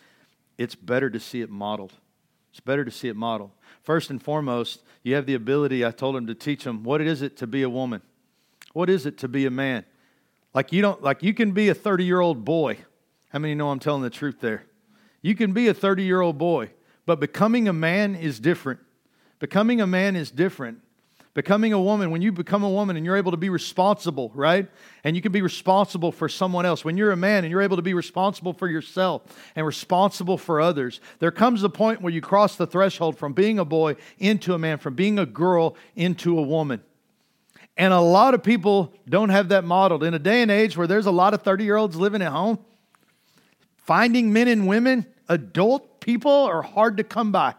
[0.57, 1.93] it's better to see it modeled.
[2.51, 3.51] It's better to see it modeled.
[3.83, 7.21] First and foremost, you have the ability, I told him to teach them what is
[7.21, 8.01] it to be a woman?
[8.73, 9.85] What is it to be a man?
[10.53, 12.77] Like you don't like you can be a 30-year-old boy.
[13.29, 14.65] How many know I'm telling the truth there?
[15.21, 16.71] You can be a 30-year-old boy,
[17.05, 18.79] but becoming a man is different.
[19.37, 20.79] Becoming a man is different.
[21.35, 24.67] Becoming a woman, when you become a woman and you're able to be responsible, right?
[25.03, 26.83] And you can be responsible for someone else.
[26.83, 29.21] When you're a man and you're able to be responsible for yourself
[29.55, 33.59] and responsible for others, there comes a point where you cross the threshold from being
[33.59, 36.81] a boy into a man, from being a girl into a woman.
[37.77, 40.03] And a lot of people don't have that modeled.
[40.03, 42.31] In a day and age where there's a lot of 30 year olds living at
[42.31, 42.59] home,
[43.77, 47.53] finding men and women, adult people, are hard to come by.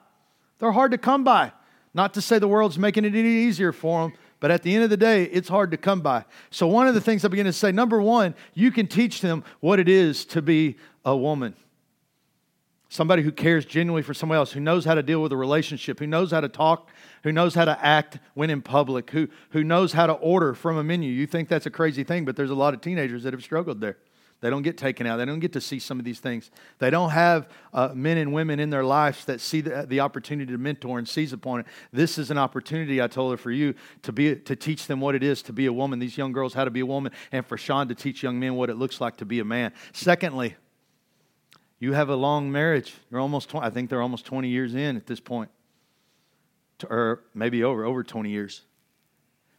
[0.59, 1.53] They're hard to come by.
[1.93, 4.85] Not to say the world's making it any easier for them, but at the end
[4.85, 6.25] of the day, it's hard to come by.
[6.51, 9.45] So, one of the things I begin to say number one, you can teach them
[9.61, 11.55] what it is to be a woman.
[12.89, 16.01] Somebody who cares genuinely for someone else, who knows how to deal with a relationship,
[16.01, 16.89] who knows how to talk,
[17.23, 20.77] who knows how to act when in public, who, who knows how to order from
[20.77, 21.11] a menu.
[21.11, 23.81] You think that's a crazy thing, but there's a lot of teenagers that have struggled
[23.81, 23.99] there.
[24.41, 25.19] They don't get taken out.
[25.19, 26.51] They don't get to see some of these things.
[26.79, 30.51] They don't have uh, men and women in their lives that see the, the, opportunity
[30.51, 31.67] to mentor and seize upon it.
[31.93, 35.15] This is an opportunity, I told her, for you to be to teach them what
[35.15, 35.99] it is to be a woman.
[35.99, 38.55] These young girls how to be a woman, and for Sean to teach young men
[38.55, 39.73] what it looks like to be a man.
[39.93, 40.57] Secondly,
[41.79, 42.95] you have a long marriage.
[43.11, 45.51] You're almost 20, I think they're almost 20 years in at this point,
[46.89, 48.63] or maybe over over 20 years.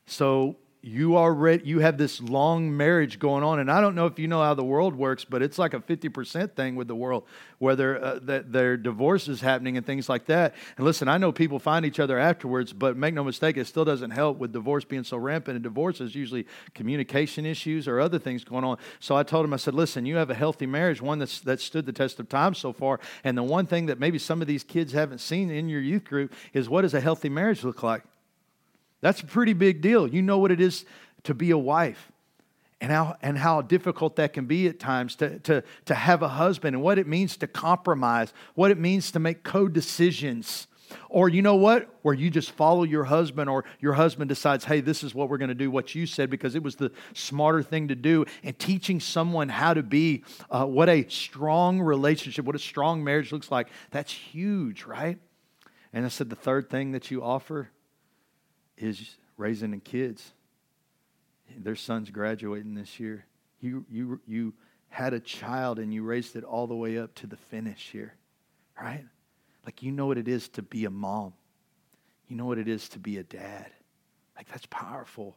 [0.07, 4.17] So you already you have this long marriage going on and i don't know if
[4.17, 7.23] you know how the world works but it's like a 50% thing with the world
[7.59, 10.55] whether uh, that their divorce is happening and things like that.
[10.77, 13.85] And listen i know people find each other afterwards but make no mistake it still
[13.85, 18.17] doesn't help with divorce being so rampant and divorce is usually communication issues or other
[18.17, 18.77] things going on.
[18.99, 21.59] So i told him i said listen you have a healthy marriage one that's that
[21.59, 24.47] stood the test of time so far and the one thing that maybe some of
[24.47, 27.83] these kids haven't seen in your youth group is what does a healthy marriage look
[27.83, 28.03] like
[29.01, 30.07] that's a pretty big deal.
[30.07, 30.85] You know what it is
[31.23, 32.11] to be a wife
[32.81, 36.27] and how, and how difficult that can be at times to, to, to have a
[36.27, 40.67] husband and what it means to compromise, what it means to make co decisions.
[41.07, 41.87] Or you know what?
[42.01, 45.37] Where you just follow your husband, or your husband decides, hey, this is what we're
[45.37, 48.25] going to do, what you said, because it was the smarter thing to do.
[48.43, 53.31] And teaching someone how to be uh, what a strong relationship, what a strong marriage
[53.31, 55.17] looks like, that's huge, right?
[55.93, 57.69] And I said, the third thing that you offer
[58.81, 60.31] is raising the kids.
[61.57, 63.25] Their son's graduating this year.
[63.59, 64.53] You, you, you
[64.89, 68.13] had a child and you raised it all the way up to the finish here,
[68.81, 69.05] right?
[69.65, 71.33] Like you know what it is to be a mom.
[72.27, 73.71] You know what it is to be a dad.
[74.37, 75.35] Like that's powerful.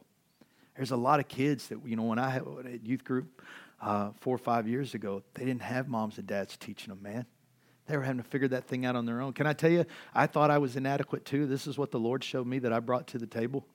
[0.75, 3.41] There's a lot of kids that, you know, when I had a youth group
[3.81, 7.25] uh, four or five years ago, they didn't have moms and dads teaching them, man.
[7.87, 9.33] They were having to figure that thing out on their own.
[9.33, 11.45] Can I tell you, I thought I was inadequate too.
[11.45, 13.65] This is what the Lord showed me that I brought to the table.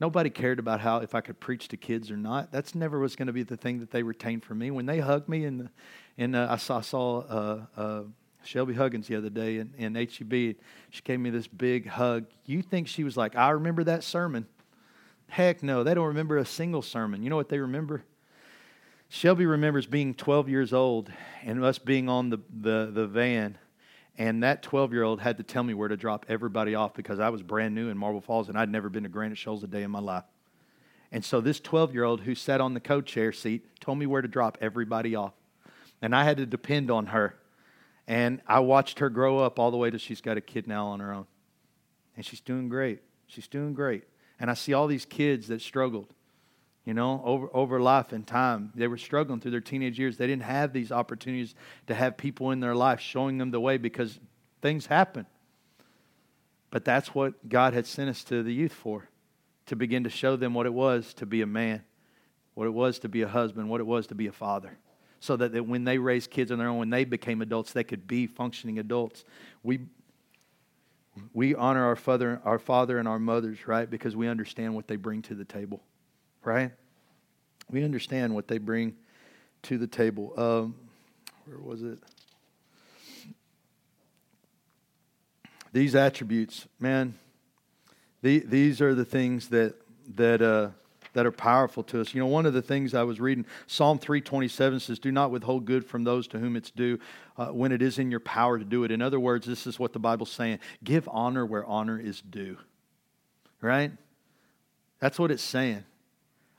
[0.00, 2.50] Nobody cared about how if I could preach to kids or not.
[2.50, 4.70] That's never was going to be the thing that they retained from me.
[4.70, 5.68] When they hugged me, and
[6.16, 8.02] and uh, I saw, saw uh, uh,
[8.42, 10.56] Shelby Huggins the other day in, in HEB.
[10.90, 12.26] She gave me this big hug.
[12.46, 14.46] You think she was like, I remember that sermon?
[15.28, 17.22] Heck no, they don't remember a single sermon.
[17.22, 18.04] You know what they remember?
[19.12, 23.58] Shelby remembers being 12 years old and us being on the, the, the van,
[24.16, 27.18] and that 12 year old had to tell me where to drop everybody off because
[27.18, 29.66] I was brand new in Marble Falls and I'd never been to Granite Shoals a
[29.66, 30.22] day in my life.
[31.10, 34.06] And so this 12 year old who sat on the co chair seat told me
[34.06, 35.34] where to drop everybody off.
[36.00, 37.34] And I had to depend on her.
[38.06, 40.86] And I watched her grow up all the way to she's got a kid now
[40.86, 41.26] on her own.
[42.16, 43.00] And she's doing great.
[43.26, 44.04] She's doing great.
[44.38, 46.14] And I see all these kids that struggled
[46.84, 48.72] you know, over, over life and time.
[48.74, 50.16] They were struggling through their teenage years.
[50.16, 51.54] They didn't have these opportunities
[51.86, 54.18] to have people in their life showing them the way because
[54.62, 55.26] things happen.
[56.70, 59.08] But that's what God had sent us to the youth for
[59.66, 61.84] to begin to show them what it was to be a man,
[62.54, 64.78] what it was to be a husband, what it was to be a father.
[65.20, 67.84] So that, that when they raised kids on their own, when they became adults, they
[67.84, 69.24] could be functioning adults.
[69.62, 69.80] We,
[71.34, 73.88] we honor our father, our father and our mothers, right?
[73.88, 75.82] Because we understand what they bring to the table
[76.44, 76.72] right?
[77.70, 78.96] We understand what they bring
[79.62, 80.32] to the table.
[80.36, 80.74] Um,
[81.44, 81.98] where was it?
[85.72, 87.14] These attributes, man,
[88.22, 89.74] the, these are the things that
[90.16, 90.70] that uh,
[91.12, 92.14] that are powerful to us.
[92.14, 95.12] You know, one of the things I was reading, Psalm three twenty seven says, "Do
[95.12, 96.98] not withhold good from those to whom it's due,
[97.36, 99.78] uh, when it is in your power to do it." In other words, this is
[99.78, 102.58] what the Bible's saying: Give honor where honor is due.
[103.60, 103.92] Right?
[104.98, 105.84] That's what it's saying.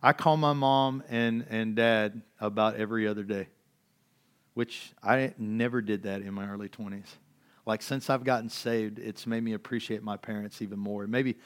[0.04, 3.50] I call my mom and, and dad about every other day,
[4.56, 7.06] which I never did that in my early 20s.
[7.68, 11.06] Like, since I've gotten saved, it's made me appreciate my parents even more.
[11.06, 11.38] Maybe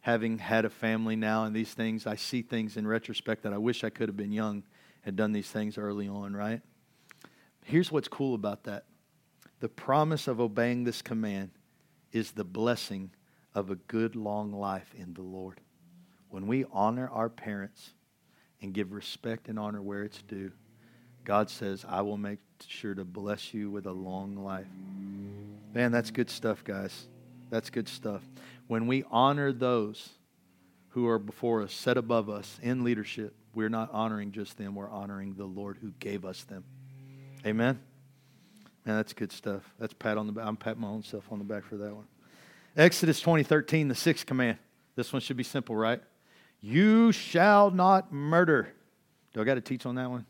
[0.00, 3.58] having had a family now and these things, I see things in retrospect that I
[3.58, 4.62] wish I could have been young
[5.04, 6.62] and done these things early on, right?
[7.64, 8.84] Here's what's cool about that
[9.60, 11.50] the promise of obeying this command
[12.12, 13.10] is the blessing
[13.54, 15.60] of a good long life in the Lord.
[16.30, 17.92] When we honor our parents,
[18.60, 20.52] and give respect and honor where it's due,
[21.24, 24.66] God says, I will make sure to bless you with a long life.
[25.74, 27.06] Man, that's good stuff, guys.
[27.50, 28.22] That's good stuff.
[28.66, 30.10] When we honor those
[30.90, 34.90] who are before us, set above us in leadership, we're not honoring just them, we're
[34.90, 36.64] honoring the Lord who gave us them.
[37.46, 37.78] Amen?
[38.84, 39.62] Man, that's good stuff.
[39.78, 40.46] That's pat on the back.
[40.46, 42.06] I'm patting my own self on the back for that one.
[42.76, 44.58] Exodus 20, 13, the sixth command.
[44.96, 46.00] This one should be simple, right?
[46.60, 48.72] You shall not murder.
[49.32, 50.26] Do I got to teach on that one?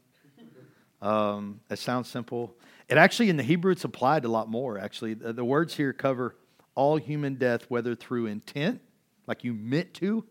[1.00, 2.56] Um, it sounds simple.
[2.88, 5.14] It actually, in the Hebrew, it's applied a lot more, actually.
[5.14, 6.34] The, the words here cover
[6.74, 8.80] all human death, whether through intent,
[9.26, 10.24] like you meant to,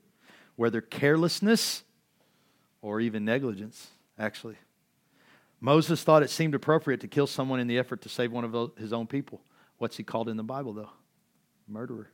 [0.56, 1.84] whether carelessness,
[2.82, 3.88] or even negligence,
[4.18, 4.56] actually.
[5.60, 8.78] Moses thought it seemed appropriate to kill someone in the effort to save one of
[8.78, 9.42] his own people.
[9.78, 10.90] What's he called in the Bible, though?
[11.68, 12.10] Murderer.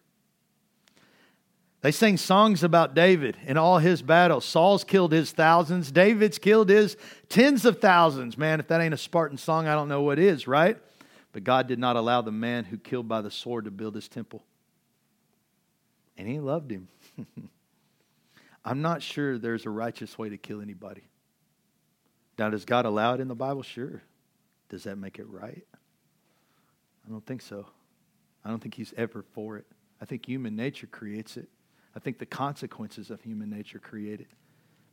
[1.84, 4.46] They sing songs about David and all his battles.
[4.46, 6.96] Saul's killed his thousands, David's killed his
[7.28, 8.38] tens of thousands.
[8.38, 10.78] Man, if that ain't a Spartan song, I don't know what is, right?
[11.34, 14.08] But God did not allow the man who killed by the sword to build his
[14.08, 14.46] temple.
[16.18, 16.88] And he loved him.
[18.66, 21.04] I'm not sure there's a righteous way to kill anybody.
[22.40, 23.62] Now, does God allow it in the Bible?
[23.62, 24.02] Sure.
[24.70, 25.66] Does that make it right?
[27.06, 27.66] I don't think so.
[28.46, 29.66] I don't think He's ever for it.
[30.02, 31.50] I think human nature creates it.
[31.96, 34.28] I think the consequences of human nature create it.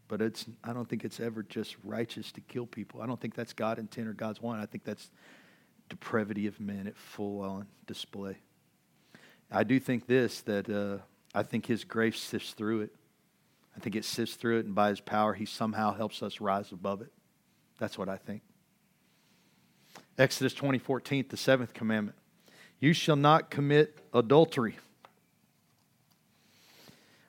[0.08, 3.00] But it's, I don't think it's ever just righteous to kill people.
[3.00, 4.60] I don't think that's God's intent or God's want.
[4.60, 5.10] I think that's
[5.88, 8.38] depravity of men at full on display.
[9.50, 11.02] I do think this that uh,
[11.34, 12.94] I think His grace sifts through it.
[13.76, 16.72] I think it sifts through it, and by His power, He somehow helps us rise
[16.72, 17.12] above it.
[17.78, 18.42] That's what I think.
[20.18, 22.16] Exodus 20, 14, the seventh commandment.
[22.78, 24.76] You shall not commit adultery.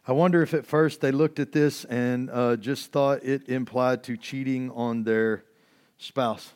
[0.07, 4.03] I wonder if at first they looked at this and uh, just thought it implied
[4.05, 5.43] to cheating on their
[5.97, 6.53] spouse.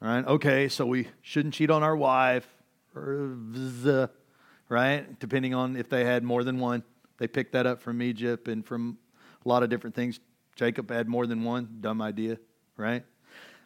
[0.00, 2.46] All right, okay, so we shouldn't cheat on our wife,
[2.94, 5.18] right?
[5.18, 6.84] Depending on if they had more than one.
[7.18, 8.98] They picked that up from Egypt and from
[9.44, 10.20] a lot of different things.
[10.56, 11.78] Jacob had more than one.
[11.80, 12.38] Dumb idea
[12.76, 13.04] right?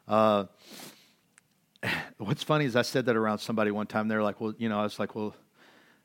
[0.07, 0.45] Uh,
[2.19, 4.09] what's funny is I said that around somebody one time.
[4.09, 5.35] They're like, well, you know, I was like, well,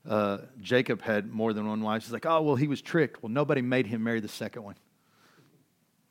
[0.07, 2.03] uh, Jacob had more than one wife.
[2.03, 3.23] He's like, oh, well, he was tricked.
[3.23, 4.75] Well, nobody made him marry the second one.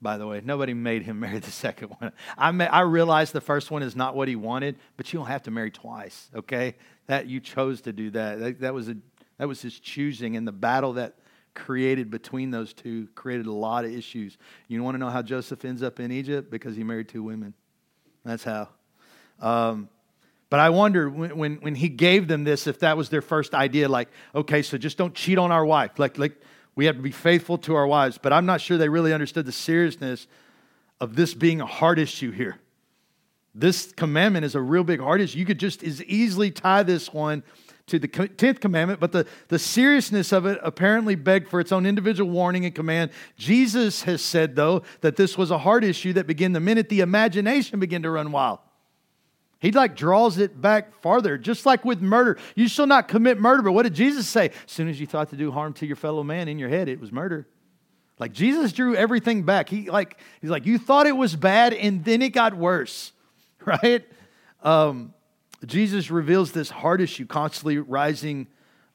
[0.00, 2.12] By the way, nobody made him marry the second one.
[2.36, 5.28] I, may, I realize the first one is not what he wanted, but you don't
[5.28, 6.74] have to marry twice, okay?
[7.06, 8.40] That you chose to do that.
[8.40, 8.96] That, that was a
[9.38, 11.14] that was his choosing, and the battle that
[11.54, 14.38] created between those two created a lot of issues.
[14.68, 16.50] You want to know how Joseph ends up in Egypt?
[16.50, 17.54] Because he married two women.
[18.24, 18.68] That's how.
[19.40, 19.88] Um,
[20.52, 23.54] but I wonder when, when, when, he gave them this, if that was their first
[23.54, 25.98] idea, like, okay, so just don't cheat on our wife.
[25.98, 26.38] Like, like
[26.74, 28.18] we have to be faithful to our wives.
[28.18, 30.26] But I'm not sure they really understood the seriousness
[31.00, 32.58] of this being a hard issue here.
[33.54, 35.38] This commandment is a real big hard issue.
[35.38, 37.44] You could just as easily tie this one
[37.86, 41.86] to the 10th commandment, but the, the seriousness of it apparently begged for its own
[41.86, 43.10] individual warning and command.
[43.38, 47.00] Jesus has said, though, that this was a hard issue that began the minute the
[47.00, 48.58] imagination began to run wild.
[49.62, 52.36] He like draws it back farther, just like with murder.
[52.56, 53.62] You shall not commit murder.
[53.62, 54.46] But what did Jesus say?
[54.48, 56.88] As soon as you thought to do harm to your fellow man in your head,
[56.88, 57.46] it was murder.
[58.18, 59.68] Like Jesus drew everything back.
[59.68, 63.12] He like he's like you thought it was bad, and then it got worse,
[63.64, 64.04] right?
[64.64, 65.14] Um,
[65.64, 68.48] Jesus reveals this heart issue constantly rising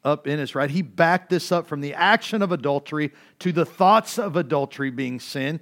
[0.04, 0.70] up in us, right?
[0.70, 5.22] He backed this up from the action of adultery to the thoughts of adultery being
[5.22, 5.62] sin,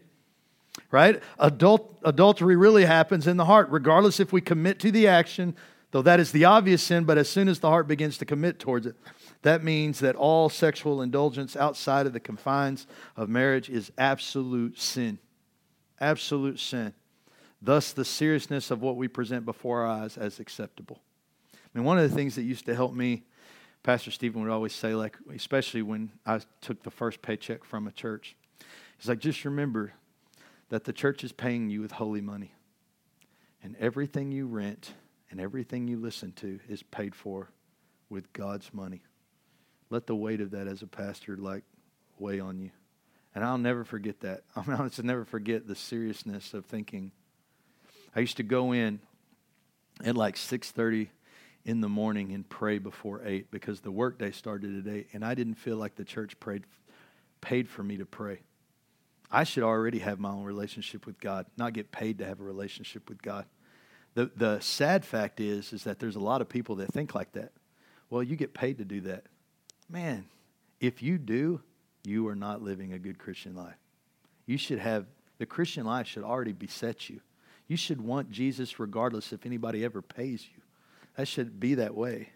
[0.92, 1.22] right?
[1.40, 5.56] Adult, adultery really happens in the heart, regardless if we commit to the action,
[5.92, 8.60] though that is the obvious sin, but as soon as the heart begins to commit
[8.60, 8.96] towards it,
[9.42, 15.20] that means that all sexual indulgence outside of the confines of marriage is absolute sin.
[16.00, 16.94] Absolute sin.
[17.62, 21.00] Thus, the seriousness of what we present before our eyes as acceptable.
[21.54, 23.24] I mean, one of the things that used to help me,
[23.84, 27.92] Pastor Stephen would always say, like, especially when I took the first paycheck from a
[27.92, 28.36] church,
[28.98, 29.94] he's like, just remember
[30.70, 32.54] that the church is paying you with holy money.
[33.64, 34.94] And everything you rent
[35.32, 37.50] and everything you listen to is paid for
[38.10, 39.04] with God's money.
[39.90, 41.64] Let the weight of that as a pastor, like,
[42.20, 42.72] weigh on you.
[43.34, 44.44] And I'll never forget that.
[44.56, 47.12] I'm honest, I'll never forget the seriousness of thinking
[48.16, 49.00] I used to go in
[50.04, 51.10] at like 6:30
[51.66, 55.36] in the morning and pray before 8 because the workday started at 8 and I
[55.36, 56.64] didn't feel like the church prayed
[57.42, 58.40] paid for me to pray.
[59.32, 62.44] I should already have my own relationship with God, not get paid to have a
[62.44, 63.46] relationship with God.
[64.14, 67.34] The the sad fact is is that there's a lot of people that think like
[67.34, 67.52] that.
[68.10, 69.26] Well, you get paid to do that.
[69.90, 70.26] Man,
[70.80, 71.62] if you do,
[72.04, 73.76] you are not living a good Christian life.
[74.46, 75.06] You should have
[75.38, 77.20] the Christian life should already beset you.
[77.68, 80.62] You should want Jesus regardless if anybody ever pays you.
[81.18, 82.30] That should be that way.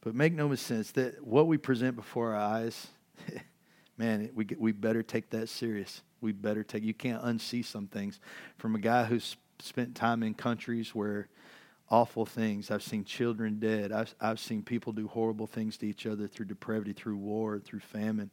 [0.00, 2.88] But make no sense that what we present before our eyes,
[3.96, 6.02] man, we, we better take that serious.
[6.20, 8.20] We better take, you can't unsee some things.
[8.56, 11.28] From a guy who's spent time in countries where
[11.90, 16.06] awful things, I've seen children dead, I've, I've seen people do horrible things to each
[16.06, 18.30] other through depravity, through war, through famine.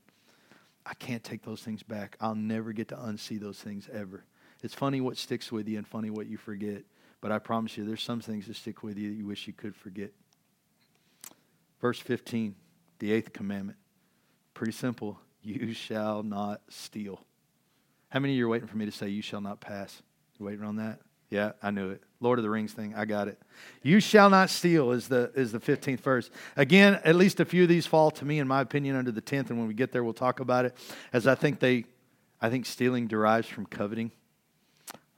[0.85, 2.17] I can't take those things back.
[2.19, 4.23] I'll never get to unsee those things ever.
[4.63, 6.83] It's funny what sticks with you and funny what you forget.
[7.19, 9.53] But I promise you, there's some things that stick with you that you wish you
[9.53, 10.11] could forget.
[11.79, 12.55] Verse 15,
[12.99, 13.77] the eighth commandment.
[14.53, 15.19] Pretty simple.
[15.41, 17.19] You shall not steal.
[18.09, 20.01] How many of you are waiting for me to say, You shall not pass?
[20.39, 20.99] You waiting on that?
[21.29, 22.03] Yeah, I knew it.
[22.19, 23.41] Lord of the Rings thing, I got it.
[23.81, 26.29] You shall not steal is the is the 15th verse.
[26.57, 29.21] Again, at least a few of these fall to me, in my opinion, under the
[29.21, 30.75] 10th, and when we get there, we'll talk about it.
[31.13, 31.85] As I think they
[32.41, 34.11] I think stealing derives from coveting.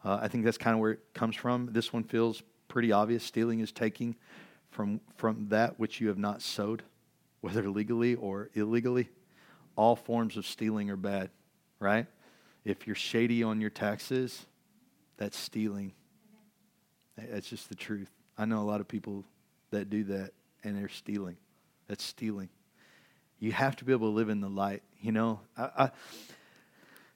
[0.04, 1.70] Uh, I think that's kind of where it comes from.
[1.72, 3.24] This one feels pretty obvious.
[3.24, 4.18] Stealing is taking
[4.70, 6.84] from, from that which you have not sowed,
[7.40, 9.08] whether legally or illegally.
[9.76, 11.30] All forms of stealing are bad.
[11.80, 12.06] right?
[12.64, 14.46] If you're shady on your taxes,
[15.18, 15.94] that's stealing.
[17.18, 18.10] That's just the truth.
[18.38, 19.26] I know a lot of people
[19.72, 20.32] that do that
[20.64, 21.38] and they're stealing.
[21.88, 22.50] That's stealing.
[23.40, 24.84] You have to be able to live in the light.
[25.02, 25.92] You know, I, I,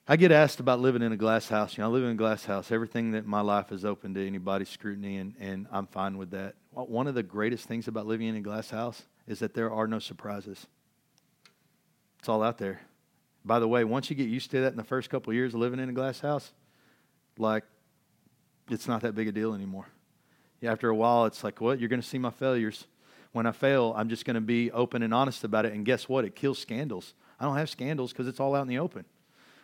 [0.06, 1.76] I get asked about living in a glass house.
[1.76, 2.70] You know, I live in a glass house.
[2.70, 6.54] Everything that my life is open to anybody's scrutiny, and, and I'm fine with that.
[6.72, 9.86] One of the greatest things about living in a glass house is that there are
[9.86, 10.66] no surprises.
[12.18, 12.80] It's all out there.
[13.44, 15.54] By the way, once you get used to that in the first couple of years
[15.54, 16.52] of living in a glass house,
[17.38, 17.64] like
[18.70, 19.86] it's not that big a deal anymore.
[20.62, 21.78] After a while, it's like, what?
[21.78, 22.86] You're going to see my failures.
[23.32, 25.72] When I fail, I'm just going to be open and honest about it.
[25.72, 26.24] And guess what?
[26.24, 27.14] It kills scandals.
[27.38, 29.04] I don't have scandals because it's all out in the open.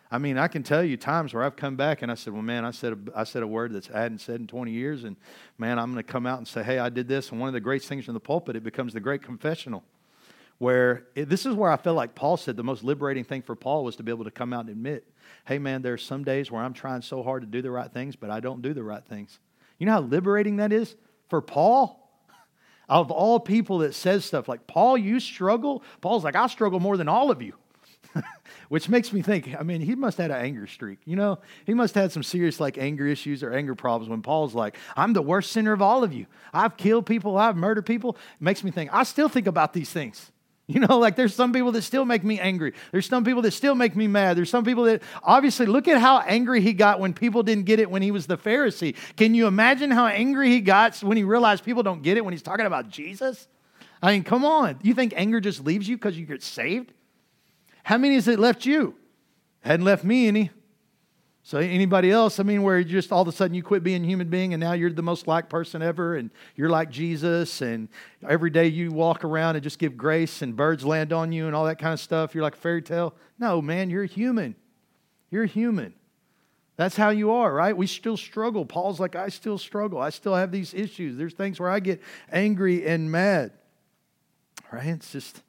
[0.09, 2.43] I mean, I can tell you times where I've come back and I said, "Well,
[2.43, 5.03] man, I said a, I said a word that I hadn't said in 20 years,
[5.03, 5.17] and
[5.57, 7.53] man, I'm going to come out and say, hey, I did this." And one of
[7.53, 9.83] the great things in the pulpit, it becomes the great confessional,
[10.57, 13.55] where it, this is where I feel like Paul said the most liberating thing for
[13.55, 15.07] Paul was to be able to come out and admit,
[15.45, 18.15] "Hey, man, there's some days where I'm trying so hard to do the right things,
[18.15, 19.39] but I don't do the right things."
[19.77, 20.95] You know how liberating that is
[21.29, 22.01] for Paul.
[22.87, 25.81] Of all people that says stuff like, Paul, you struggle?
[26.01, 27.55] Paul's like, I struggle more than all of you.
[28.69, 30.99] Which makes me think, I mean, he must have had an anger streak.
[31.05, 34.21] You know, he must have had some serious like anger issues or anger problems when
[34.21, 36.27] Paul's like, I'm the worst sinner of all of you.
[36.53, 38.11] I've killed people, I've murdered people.
[38.11, 40.31] It makes me think, I still think about these things.
[40.67, 42.73] You know, like there's some people that still make me angry.
[42.91, 44.35] There's some people that still make me mad.
[44.35, 47.79] There's some people that obviously look at how angry he got when people didn't get
[47.79, 48.95] it when he was the Pharisee.
[49.15, 52.33] Can you imagine how angry he got when he realized people don't get it when
[52.33, 53.47] he's talking about Jesus?
[54.01, 54.79] I mean, come on.
[54.81, 56.91] You think anger just leaves you because you get saved?
[57.83, 58.95] How many has it left you?
[59.61, 60.49] Hadn't left me any.
[61.47, 64.03] So anybody else, I mean, where you just all of a sudden you quit being
[64.03, 67.61] a human being and now you're the most like person ever and you're like Jesus
[67.61, 67.87] and
[68.27, 71.55] every day you walk around and just give grace and birds land on you and
[71.55, 72.33] all that kind of stuff.
[72.33, 73.13] You're like a fairy tale.
[73.37, 74.55] No, man, you're human.
[75.29, 75.93] You're human.
[76.77, 77.77] That's how you are, right?
[77.77, 78.65] We still struggle.
[78.65, 80.01] Paul's like, I still struggle.
[80.01, 81.15] I still have these issues.
[81.15, 83.51] There's things where I get angry and mad.
[84.71, 84.87] Right?
[84.87, 85.43] It's just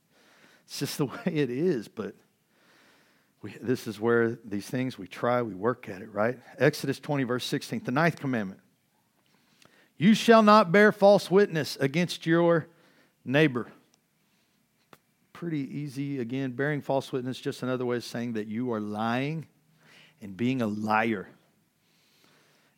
[0.67, 2.15] it's just the way it is, but
[3.43, 6.39] we, this is where these things we try, we work at it, right?
[6.59, 8.61] Exodus 20, verse 16, the ninth commandment.
[9.99, 12.67] You shall not bear false witness against your
[13.25, 13.69] neighbor.
[15.33, 16.19] Pretty easy.
[16.19, 19.47] Again, bearing false witness, just another way of saying that you are lying
[20.21, 21.29] and being a liar.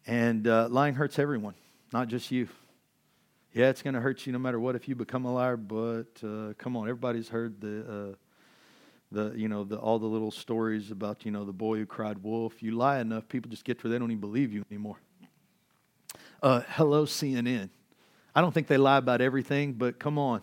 [0.06, 1.54] And uh, lying hurts everyone,
[1.92, 2.48] not just you.
[3.52, 6.06] Yeah, it's going to hurt you no matter what if you become a liar, but
[6.22, 8.12] uh, come on, everybody's heard the.
[8.12, 8.16] Uh,
[9.10, 12.22] the you know the, all the little stories about you know the boy who cried
[12.22, 12.62] wolf.
[12.62, 14.96] You lie enough, people just get to they don't even believe you anymore.
[16.42, 17.70] Uh, hello CNN.
[18.34, 20.42] I don't think they lie about everything, but come on,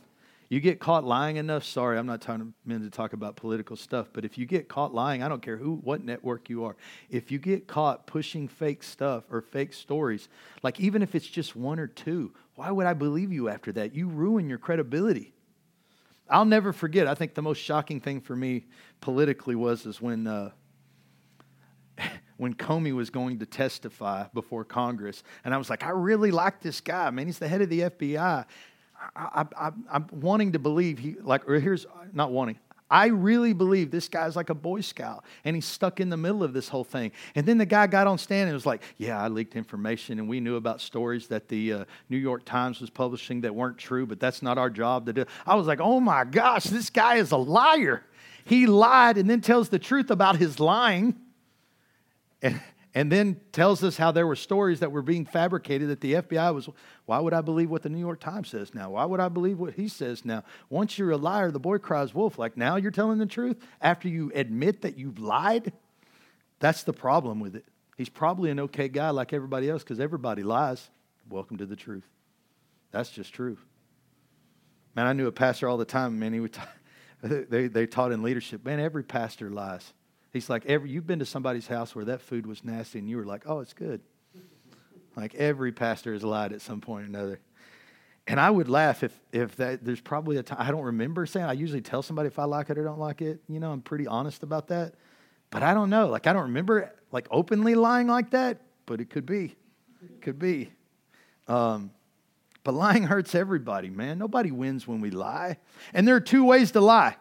[0.50, 1.64] you get caught lying enough.
[1.64, 4.94] Sorry, I'm not trying meant to talk about political stuff, but if you get caught
[4.94, 6.76] lying, I don't care who what network you are.
[7.10, 10.28] If you get caught pushing fake stuff or fake stories,
[10.64, 13.96] like even if it's just one or two, why would I believe you after that?
[13.96, 15.35] You ruin your credibility.
[16.30, 17.08] I'll never forget.
[17.08, 18.66] I think the most shocking thing for me
[19.02, 20.52] politically was is when uh,
[22.38, 26.62] when Comey was going to testify before Congress, and I was like, I really like
[26.62, 27.10] this guy.
[27.12, 28.46] Man, he's the head of the FBI.
[29.16, 29.46] I,
[29.92, 31.48] am wanting to believe he like.
[31.48, 32.58] Or here's not wanting.
[32.90, 36.44] I really believe this guy's like a Boy Scout and he's stuck in the middle
[36.44, 37.12] of this whole thing.
[37.34, 40.30] And then the guy got on stand and was like, Yeah, I leaked information and
[40.30, 44.06] we knew about stories that the uh, New York Times was publishing that weren't true,
[44.06, 45.26] but that's not our job to do.
[45.48, 48.04] I was like, Oh my gosh, this guy is a liar.
[48.46, 51.16] He lied and then tells the truth about his lying.
[52.44, 52.62] And,
[52.96, 56.56] and then tells us how there were stories that were being fabricated that the FBI
[56.56, 56.70] was.
[57.06, 58.92] Why would I believe what the New York Times says now?
[58.92, 60.44] Why would I believe what he says now?
[60.70, 62.40] Once you're a liar, the boy cries wolf.
[62.40, 65.74] Like now you're telling the truth after you admit that you've lied?
[66.60, 67.66] That's the problem with it.
[67.98, 70.90] He's probably an okay guy like everybody else because everybody lies.
[71.30, 72.08] Welcome to the truth.
[72.92, 73.58] That's just true.
[74.96, 76.32] Man, I knew a pastor all the time, man.
[76.32, 76.62] He would t-
[77.50, 78.64] they, they taught in leadership.
[78.64, 79.92] Man, every pastor lies.
[80.36, 83.16] He's like, every, you've been to somebody's house where that food was nasty and you
[83.16, 84.02] were like, oh, it's good.
[85.16, 87.40] like every pastor has lied at some point or another.
[88.28, 91.46] And I would laugh if, if that, there's probably a time, I don't remember saying,
[91.46, 93.40] I usually tell somebody if I like it or don't like it.
[93.48, 94.96] You know, I'm pretty honest about that.
[95.52, 96.08] But I don't know.
[96.10, 99.56] Like, I don't remember like openly lying like that, but it could be.
[100.20, 100.70] Could be.
[101.48, 101.92] Um,
[102.66, 104.18] but lying hurts everybody, man.
[104.18, 105.60] Nobody wins when we lie.
[105.94, 107.16] And there are two ways to lie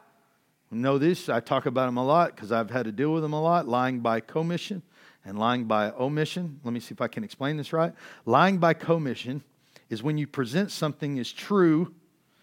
[0.81, 1.29] know this.
[1.29, 3.68] I talk about them a lot because I've had to deal with them a lot
[3.68, 4.83] lying by commission
[5.25, 6.61] and lying by omission.
[6.64, 7.93] Let me see if I can explain this right.
[8.27, 9.43] Lying by commission
[9.89, 11.95] is when you present something as true,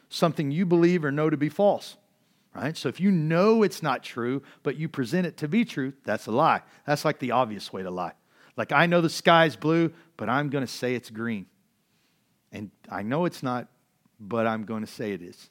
[0.10, 1.98] something you believe or know to be false.
[2.56, 2.76] right?
[2.76, 6.28] So if you know it's not true, but you present it to be true, that's
[6.28, 6.62] a lie.
[6.86, 8.14] That's like the obvious way to lie.
[8.58, 11.46] Like, I know the sky's blue, but I'm going to say it's green.
[12.52, 13.68] And I know it's not,
[14.20, 15.50] but I'm going to say it is.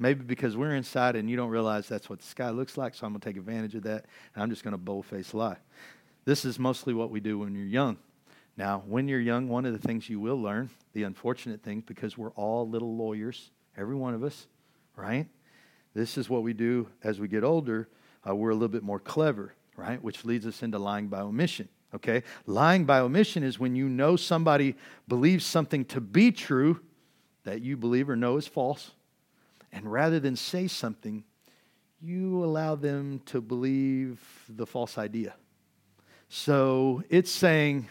[0.00, 3.06] Maybe because we're inside and you don't realize that's what the sky looks like, so
[3.06, 5.58] I'm going to take advantage of that, and I'm just going to bold-faced lie.
[6.24, 7.98] This is mostly what we do when you're young.
[8.56, 12.16] Now, when you're young, one of the things you will learn, the unfortunate thing, because
[12.16, 14.46] we're all little lawyers, every one of us,
[14.96, 15.26] right?
[15.92, 17.86] This is what we do as we get older.
[18.26, 20.02] Uh, we're a little bit more clever, right?
[20.02, 21.68] Which leads us into lying by omission.
[21.94, 22.22] Okay?
[22.46, 24.76] Lying by omission is when you know somebody
[25.08, 26.80] believes something to be true
[27.44, 28.92] that you believe or know is false,
[29.72, 31.24] and rather than say something,
[32.00, 35.34] you allow them to believe the false idea.
[36.28, 37.88] So it's saying,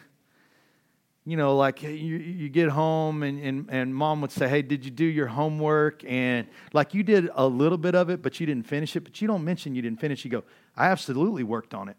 [1.26, 4.84] you know, like you, you get home and, and, and mom would say, Hey, did
[4.84, 6.04] you do your homework?
[6.06, 9.02] And like you did a little bit of it, but you didn't finish it.
[9.02, 10.26] But you don't mention you didn't finish.
[10.26, 10.44] You go,
[10.76, 11.98] I absolutely worked on it.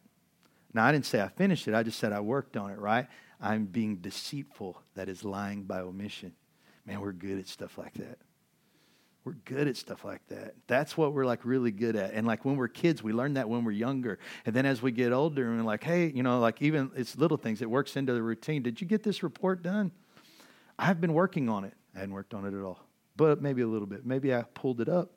[0.73, 3.07] Now, I didn't say I finished it, I just said I worked on it, right?
[3.41, 4.81] I'm being deceitful.
[4.95, 6.33] That is lying by omission.
[6.87, 8.19] Man, we're good at stuff like that.
[9.25, 10.55] We're good at stuff like that.
[10.67, 12.15] That's what we're like really good at.
[12.15, 14.19] And like when we're kids, we learn that when we're younger.
[14.47, 17.17] And then as we get older, and we're like, hey, you know, like even it's
[17.17, 18.63] little things, it works into the routine.
[18.63, 19.93] Did you get this report done?
[20.79, 21.75] I've been working on it.
[21.95, 22.81] I hadn't worked on it at all,
[23.17, 24.07] but maybe a little bit.
[24.07, 25.11] Maybe I pulled it up,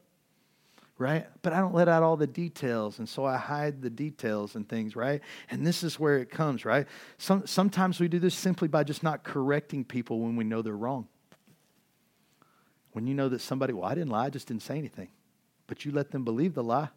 [0.98, 1.26] right?
[1.42, 3.00] But I don't let out all the details.
[3.00, 5.22] And so I hide the details and things, right?
[5.50, 6.88] And this is where it comes, right?
[7.18, 10.76] Some, sometimes we do this simply by just not correcting people when we know they're
[10.76, 11.08] wrong.
[12.94, 15.10] When you know that somebody, well, I didn't lie, I just didn't say anything.
[15.68, 16.90] But you let them believe the lie.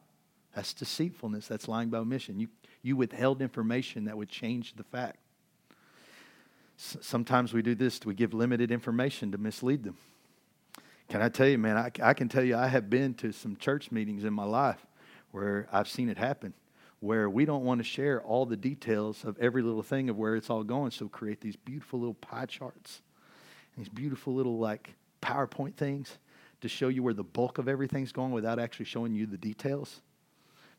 [0.55, 1.49] That's deceitfulness.
[1.49, 2.38] That's lying by omission.
[2.38, 2.49] You,
[2.82, 5.18] you withheld information that would change the fact.
[6.78, 9.97] S- sometimes we do this, we give limited information to mislead them.
[11.09, 13.57] Can I tell you, man, I, I can tell you, I have been to some
[13.57, 14.84] church meetings in my life
[15.30, 16.53] where I've seen it happen,
[17.01, 20.34] where we don't want to share all the details of every little thing of where
[20.34, 20.90] it's all going.
[20.90, 23.03] So create these beautiful little pie charts,
[23.76, 26.18] these beautiful little like PowerPoint things
[26.60, 30.00] to show you where the bulk of everything's going without actually showing you the details.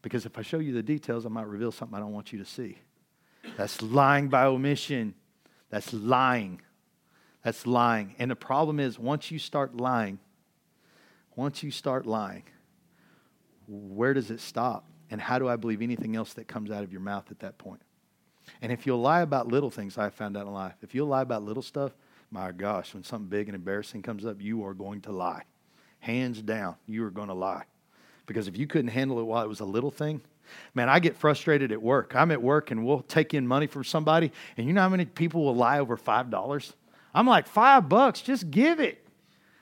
[0.02, 2.40] Because if I show you the details, I might reveal something I don't want you
[2.40, 2.78] to see.
[3.56, 5.16] That's lying by omission.
[5.70, 6.62] That's lying.
[7.44, 8.16] That's lying.
[8.20, 10.20] And the problem is, once you start lying,
[11.36, 12.44] once you start lying,
[13.68, 14.86] where does it stop?
[15.10, 17.58] And how do I believe anything else that comes out of your mouth at that
[17.58, 17.82] point?
[18.62, 21.22] And if you'll lie about little things, I've found out in life, if you'll lie
[21.22, 21.92] about little stuff,
[22.32, 25.44] my gosh, when something big and embarrassing comes up, you are going to lie.
[26.00, 27.64] Hands down, you are going to lie.
[28.26, 30.22] Because if you couldn't handle it while it was a little thing,
[30.74, 32.16] man, I get frustrated at work.
[32.16, 35.06] I'm at work and we'll take in money from somebody, and you know how many
[35.06, 36.74] people will lie over $5?
[37.14, 39.08] I'm like, five bucks, just give it.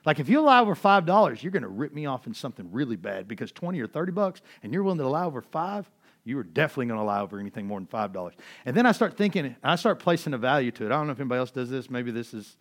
[0.06, 2.72] Like if you lie over five dollars, you're going to rip me off in something
[2.72, 5.90] really bad because twenty or thirty bucks, and you're willing to lie over five
[6.26, 8.32] you are definitely going to lie over anything more than $5.
[8.66, 10.88] And then I start thinking, I start placing a value to it.
[10.88, 11.90] I don't know if anybody else does this.
[11.90, 12.58] Maybe this is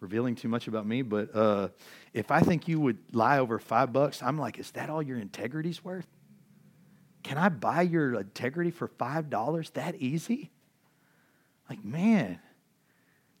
[0.00, 1.68] revealing too much about me, but uh,
[2.14, 5.18] if I think you would lie over five bucks, I'm like, is that all your
[5.18, 6.06] integrity's worth?
[7.24, 10.52] Can I buy your integrity for $5 that easy?
[11.68, 12.38] Like, man,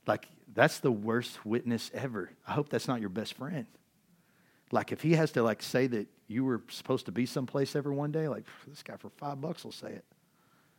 [0.06, 2.30] like that's the worst witness ever.
[2.46, 3.66] I hope that's not your best friend.
[4.70, 7.94] Like if he has to like say that you were supposed to be someplace every
[7.94, 10.04] one day, like this guy for five bucks will say it.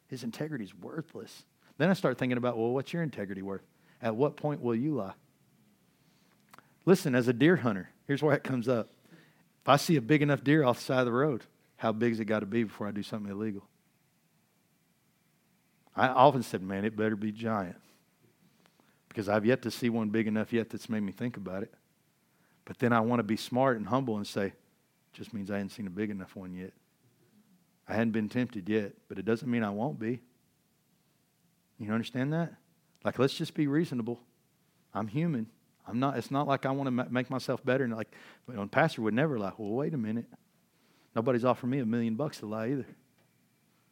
[0.08, 1.44] His integrity is worthless.
[1.78, 3.64] Then I start thinking about, well, what's your integrity worth?
[4.02, 5.14] At what point will you lie?
[6.86, 8.90] Listen, as a deer hunter, here's where it comes up.
[9.62, 11.46] If I see a big enough deer off the side of the road,
[11.78, 13.68] how big's it got to be before I do something illegal?
[15.96, 17.76] I often said, man, it better be giant.
[19.08, 21.74] Because I've yet to see one big enough yet that's made me think about it.
[22.70, 24.54] But then I want to be smart and humble and say,
[25.12, 26.72] just means I hadn't seen a big enough one yet.
[27.88, 30.22] I hadn't been tempted yet, but it doesn't mean I won't be.
[31.80, 32.54] You understand that?
[33.04, 34.20] Like, let's just be reasonable.
[34.94, 35.48] I'm human.
[35.88, 36.20] I'm not.
[36.20, 37.86] It's not like I want to make myself better.
[37.86, 38.14] And like,
[38.56, 39.54] a pastor would never lie.
[39.58, 40.28] Well, wait a minute.
[41.16, 42.86] Nobody's offering me a million bucks to lie either.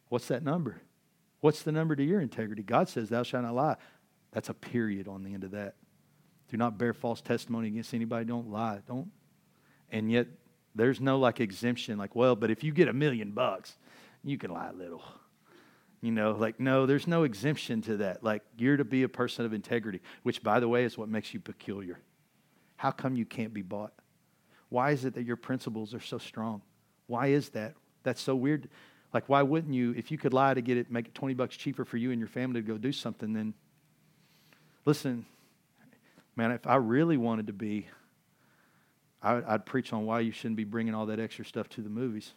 [0.08, 0.82] What's that number?
[1.40, 2.62] What's the number to your integrity?
[2.62, 3.76] God says, "Thou shalt not lie."
[4.30, 5.74] That's a period on the end of that.
[6.48, 8.24] Do not bear false testimony against anybody.
[8.24, 8.80] Don't lie.
[8.86, 9.10] Don't.
[9.90, 10.26] And yet,
[10.74, 13.76] there's no like exemption, like, well, but if you get a million bucks,
[14.24, 15.02] you can lie a little.
[16.00, 18.22] You know, like, no, there's no exemption to that.
[18.22, 21.34] Like, you're to be a person of integrity, which, by the way, is what makes
[21.34, 21.98] you peculiar.
[22.76, 23.92] How come you can't be bought?
[24.68, 26.62] Why is it that your principles are so strong?
[27.08, 27.74] Why is that?
[28.04, 28.68] That's so weird.
[29.12, 31.56] Like, why wouldn't you, if you could lie to get it, make it 20 bucks
[31.56, 33.54] cheaper for you and your family to go do something, then
[34.84, 35.26] listen,
[36.38, 37.88] Man, if I really wanted to be,
[39.20, 41.88] I, would preach on why you shouldn't be bringing all that extra stuff to the
[41.88, 42.30] movies.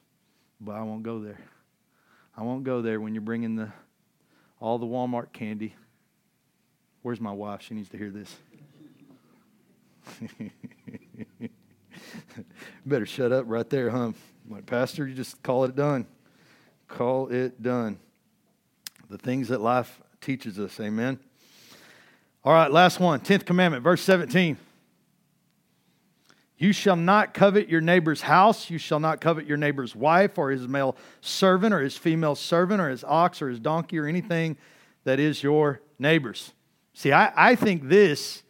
[0.59, 1.37] but I won't go there.
[2.35, 3.71] I won't go there when you're bringing the
[4.59, 5.75] all the Walmart candy.
[7.03, 7.61] Where's my wife?
[7.61, 8.35] She needs to hear this.
[12.83, 14.13] Better shut up right there, huh?
[14.49, 16.07] Like, Pastor, you just call it done.
[16.87, 17.99] Call it done.
[19.11, 20.79] The things that life teaches us.
[20.79, 21.19] Amen.
[22.43, 23.19] All right, last one.
[23.19, 24.57] Tenth commandment, verse 17.
[26.57, 28.69] You shall not covet your neighbor's house.
[28.69, 32.81] You shall not covet your neighbor's wife or his male servant or his female servant
[32.81, 34.57] or his ox or his donkey or anything
[35.03, 36.51] that is your neighbor's.
[36.93, 38.43] See, I, I think this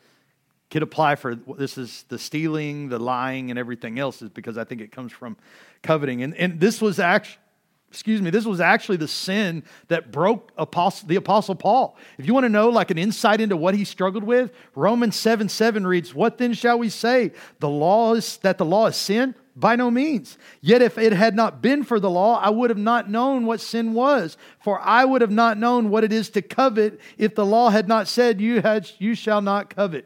[0.69, 4.63] could apply for this is the stealing, the lying, and everything else, is because I
[4.63, 5.35] think it comes from
[5.83, 6.23] coveting.
[6.23, 7.37] And, and this was actually
[7.91, 11.97] excuse me, this was actually the sin that broke apostle, the Apostle Paul.
[12.17, 15.49] If you want to know like an insight into what he struggled with, Romans 7
[15.49, 17.33] 7 reads, What then shall we say?
[17.59, 19.35] The law is that the law is sin?
[19.57, 20.37] By no means.
[20.61, 23.59] Yet if it had not been for the law, I would have not known what
[23.59, 24.37] sin was.
[24.61, 27.89] For I would have not known what it is to covet if the law had
[27.89, 30.05] not said, You, had, you shall not covet.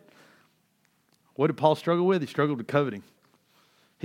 [1.35, 2.21] What did Paul struggle with?
[2.21, 3.03] He struggled with coveting.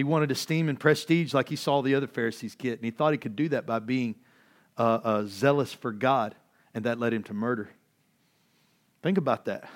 [0.01, 3.12] He wanted esteem and prestige like he saw the other Pharisees get, and he thought
[3.12, 4.14] he could do that by being
[4.78, 6.34] uh, uh, zealous for God,
[6.72, 7.68] and that led him to murder.
[9.03, 9.68] Think about that.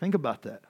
[0.00, 0.62] Think about that.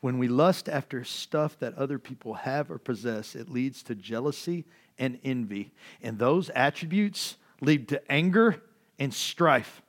[0.00, 4.64] When we lust after stuff that other people have or possess, it leads to jealousy
[4.98, 5.70] and envy.
[6.02, 8.60] And those attributes lead to anger
[8.98, 9.82] and strife.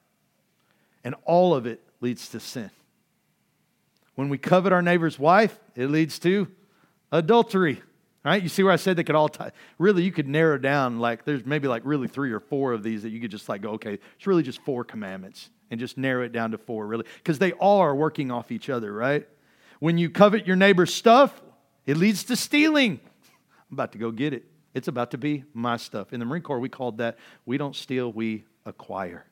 [1.04, 2.70] And all of it leads to sin.
[4.14, 6.48] When we covet our neighbor's wife, it leads to
[7.12, 7.82] adultery.
[8.24, 8.44] Right?
[8.44, 9.52] You see where I said they could all tie.
[9.80, 13.02] Really, you could narrow down like there's maybe like really three or four of these
[13.02, 16.24] that you could just like go, okay, it's really just four commandments and just narrow
[16.24, 17.06] it down to four, really.
[17.18, 19.28] Because they all are working off each other, right?
[19.80, 21.42] When you covet your neighbor's stuff,
[21.88, 23.00] it leads to stealing.
[23.72, 24.44] I'm about to go get it.
[24.76, 26.14] It's about to be my stuff.
[26.14, 29.26] In the Marine Corps, we called that we don't steal, we acquire.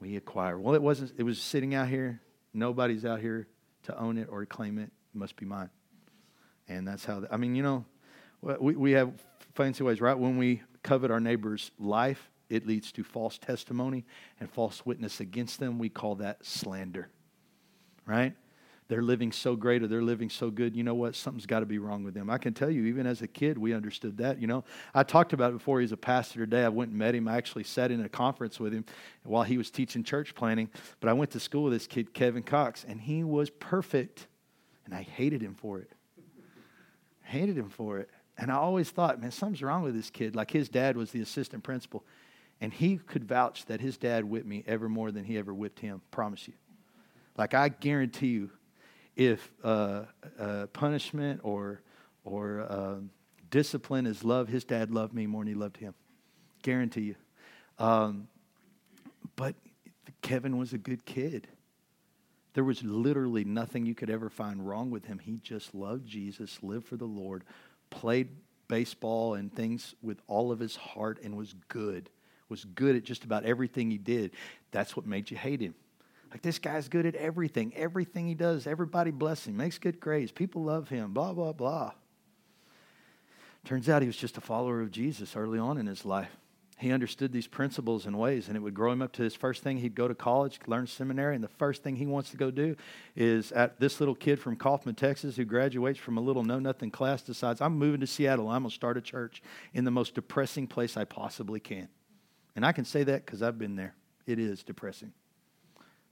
[0.00, 0.58] We acquire.
[0.58, 2.20] Well, it wasn't, it was sitting out here.
[2.52, 3.48] Nobody's out here
[3.84, 4.90] to own it or claim it.
[5.14, 5.70] It must be mine.
[6.70, 7.84] And that's how, I mean, you know,
[8.42, 9.12] we, we have
[9.54, 10.16] fancy ways, right?
[10.16, 14.04] When we covet our neighbor's life, it leads to false testimony
[14.38, 15.80] and false witness against them.
[15.80, 17.08] We call that slander,
[18.06, 18.34] right?
[18.86, 20.76] They're living so great or they're living so good.
[20.76, 21.16] You know what?
[21.16, 22.30] Something's got to be wrong with them.
[22.30, 24.40] I can tell you, even as a kid, we understood that.
[24.40, 24.64] You know,
[24.94, 26.64] I talked about it before he's a pastor today.
[26.64, 27.26] I went and met him.
[27.26, 28.84] I actually sat in a conference with him
[29.24, 30.70] while he was teaching church planting.
[31.00, 34.28] But I went to school with this kid, Kevin Cox, and he was perfect.
[34.84, 35.92] And I hated him for it
[37.30, 38.10] hated him for it.
[38.36, 40.34] And I always thought, man, something's wrong with this kid.
[40.34, 42.04] Like his dad was the assistant principal.
[42.60, 45.80] And he could vouch that his dad whipped me ever more than he ever whipped
[45.80, 46.02] him.
[46.10, 46.54] Promise you.
[47.36, 48.50] Like I guarantee you,
[49.16, 50.04] if uh,
[50.38, 51.82] uh, punishment or
[52.24, 52.96] or uh,
[53.50, 55.94] discipline is love, his dad loved me more than he loved him.
[56.62, 57.14] Guarantee you.
[57.78, 58.28] Um,
[59.36, 59.54] but
[60.20, 61.48] Kevin was a good kid.
[62.54, 65.18] There was literally nothing you could ever find wrong with him.
[65.18, 67.44] He just loved Jesus, lived for the Lord,
[67.90, 68.28] played
[68.68, 72.10] baseball and things with all of his heart, and was good.
[72.48, 74.32] Was good at just about everything he did.
[74.72, 75.74] That's what made you hate him.
[76.32, 77.72] Like this guy's good at everything.
[77.76, 80.32] Everything he does, everybody bless him, makes good grades.
[80.32, 81.92] People love him, blah, blah, blah.
[83.64, 86.30] Turns out he was just a follower of Jesus early on in his life
[86.80, 89.62] he understood these principles and ways, and it would grow him up to his first
[89.62, 89.76] thing.
[89.76, 92.74] He'd go to college, learn seminary, and the first thing he wants to go do
[93.14, 96.90] is at this little kid from Kaufman, Texas, who graduates from a little know nothing
[96.90, 98.48] class, decides, I'm moving to Seattle.
[98.48, 99.42] I'm going to start a church
[99.74, 101.88] in the most depressing place I possibly can.
[102.56, 103.94] And I can say that because I've been there.
[104.26, 105.12] It is depressing.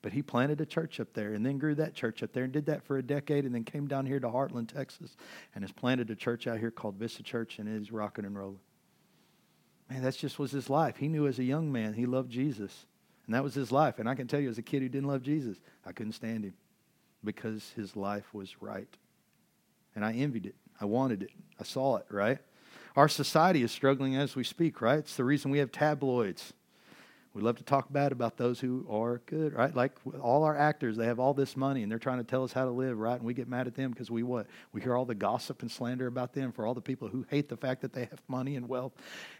[0.02, 2.52] But he planted a church up there and then grew that church up there and
[2.52, 5.16] did that for a decade and then came down here to Heartland, Texas,
[5.54, 8.36] and has planted a church out here called Vista Church and it is rocking and
[8.36, 8.60] rolling.
[9.90, 10.96] Man, that just was his life.
[10.96, 12.86] He knew as a young man he loved Jesus.
[13.26, 13.98] And that was his life.
[13.98, 16.44] And I can tell you, as a kid who didn't love Jesus, I couldn't stand
[16.44, 16.54] him
[17.22, 18.88] because his life was right.
[19.94, 20.54] And I envied it.
[20.80, 21.30] I wanted it.
[21.60, 22.38] I saw it, right?
[22.96, 24.98] Our society is struggling as we speak, right?
[25.00, 26.52] It's the reason we have tabloids.
[27.34, 29.74] We love to talk bad about those who are good, right?
[29.74, 32.52] Like all our actors, they have all this money and they're trying to tell us
[32.52, 33.16] how to live, right?
[33.16, 34.46] And we get mad at them because we what?
[34.72, 37.48] We hear all the gossip and slander about them for all the people who hate
[37.48, 38.92] the fact that they have money and wealth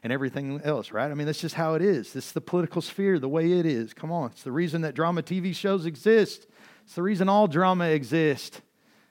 [0.03, 1.11] and everything else, right?
[1.11, 2.12] I mean, that's just how it is.
[2.12, 3.95] This is the political sphere, the way it is.
[3.95, 4.30] Come on.
[4.30, 6.47] It's the reason that drama TV shows exist.
[6.84, 8.61] It's the reason all drama exists.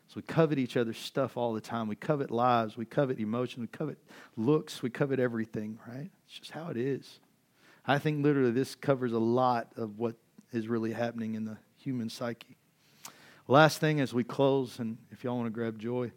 [0.08, 1.88] So we covet each other's stuff all the time.
[1.88, 2.78] We covet lives.
[2.78, 3.60] We covet emotions.
[3.60, 3.98] We covet
[4.38, 4.82] looks.
[4.82, 6.10] We covet everything, right?
[6.28, 7.20] It's just how it is.
[7.88, 10.16] I think literally this covers a lot of what
[10.52, 12.58] is really happening in the human psyche.
[13.48, 16.12] Last thing as we close, and if y'all want to grab joy,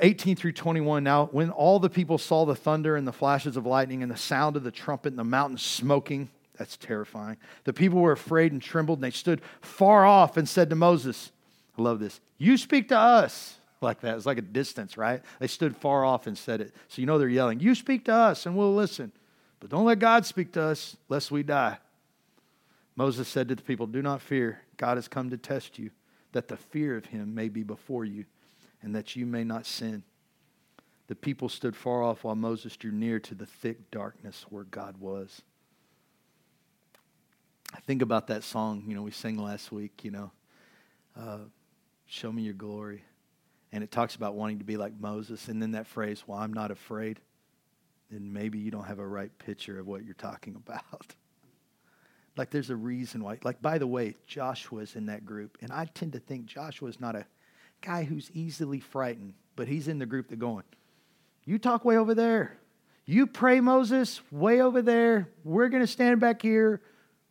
[0.00, 1.04] 18 through 21.
[1.04, 4.16] Now, when all the people saw the thunder and the flashes of lightning and the
[4.16, 7.36] sound of the trumpet and the mountain smoking, that's terrifying.
[7.64, 11.30] The people were afraid and trembled, and they stood far off and said to Moses,
[11.78, 13.58] I love this, you speak to us.
[13.82, 14.16] Like that.
[14.16, 15.20] It's like a distance, right?
[15.38, 16.74] They stood far off and said it.
[16.88, 19.12] So you know they're yelling, You speak to us and we'll listen.
[19.60, 21.78] But don't let God speak to us lest we die.
[22.94, 24.62] Moses said to the people, Do not fear.
[24.76, 25.90] God has come to test you,
[26.32, 28.24] that the fear of him may be before you
[28.82, 30.02] and that you may not sin.
[31.08, 34.98] The people stood far off while Moses drew near to the thick darkness where God
[34.98, 35.42] was.
[37.74, 40.30] I think about that song, you know, we sang last week, you know,
[41.18, 41.38] uh,
[42.06, 43.02] Show me your glory.
[43.72, 45.48] And it talks about wanting to be like Moses.
[45.48, 47.20] And then that phrase, Well, I'm not afraid.
[48.10, 51.14] Then maybe you don't have a right picture of what you're talking about.
[52.36, 53.38] like there's a reason why.
[53.42, 55.58] Like, by the way, Joshua's in that group.
[55.60, 57.26] And I tend to think Joshua's not a
[57.80, 60.64] guy who's easily frightened, but he's in the group that going,
[61.44, 62.58] You talk way over there.
[63.08, 65.28] You pray, Moses, way over there.
[65.44, 66.82] We're going to stand back here.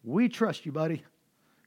[0.06, 1.04] We trust you, buddy.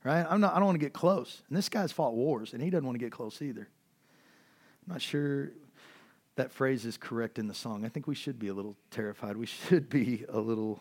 [0.02, 0.24] Right?
[0.26, 1.42] I'm not, I don't want to get close.
[1.48, 3.68] And this guy's fought wars, and he doesn't want to get close either.
[4.86, 5.50] I'm not sure
[6.38, 7.84] that phrase is correct in the song.
[7.84, 9.36] I think we should be a little terrified.
[9.36, 10.80] We should be a little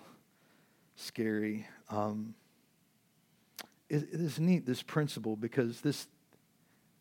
[0.96, 1.68] scary.
[1.90, 2.36] Um,
[3.90, 6.08] it, it is neat, this principle, because this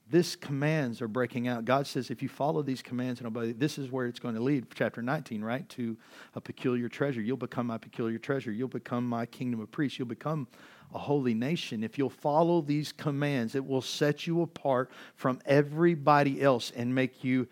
[0.09, 1.65] this commands are breaking out.
[1.65, 4.41] God says, if you follow these commands and obey, this is where it's going to
[4.41, 4.67] lead.
[4.73, 5.69] Chapter 19, right?
[5.71, 5.97] To
[6.37, 7.21] a peculiar treasure.
[7.21, 8.53] You'll become my peculiar treasure.
[8.53, 9.99] You'll become my kingdom of priests.
[9.99, 10.47] You'll become
[10.95, 11.83] a holy nation.
[11.83, 17.25] If you'll follow these commands, it will set you apart from everybody else and make
[17.25, 17.49] you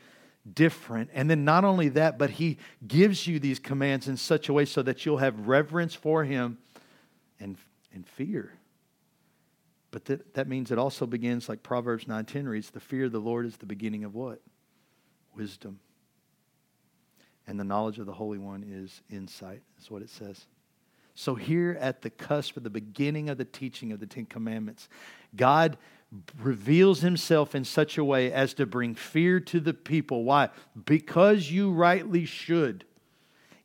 [0.53, 1.11] different.
[1.15, 4.65] And then not only that, but He gives you these commands in such a way
[4.65, 6.59] so that you'll have reverence for Him
[7.41, 7.57] and,
[7.93, 8.53] and fear.
[9.91, 13.21] But that, that means it also begins like Proverbs 9:10 reads, the fear of the
[13.21, 14.41] Lord is the beginning of what?
[15.35, 15.79] Wisdom.
[17.47, 20.47] And the knowledge of the Holy One is insight, is what it says.
[21.15, 24.89] So, here at the cusp of the beginning of the teaching of the Ten Commandments,
[25.37, 25.79] God
[26.41, 30.25] reveals himself in such a way as to bring fear to the people.
[30.25, 30.51] Why?
[30.85, 32.85] Because you rightly should.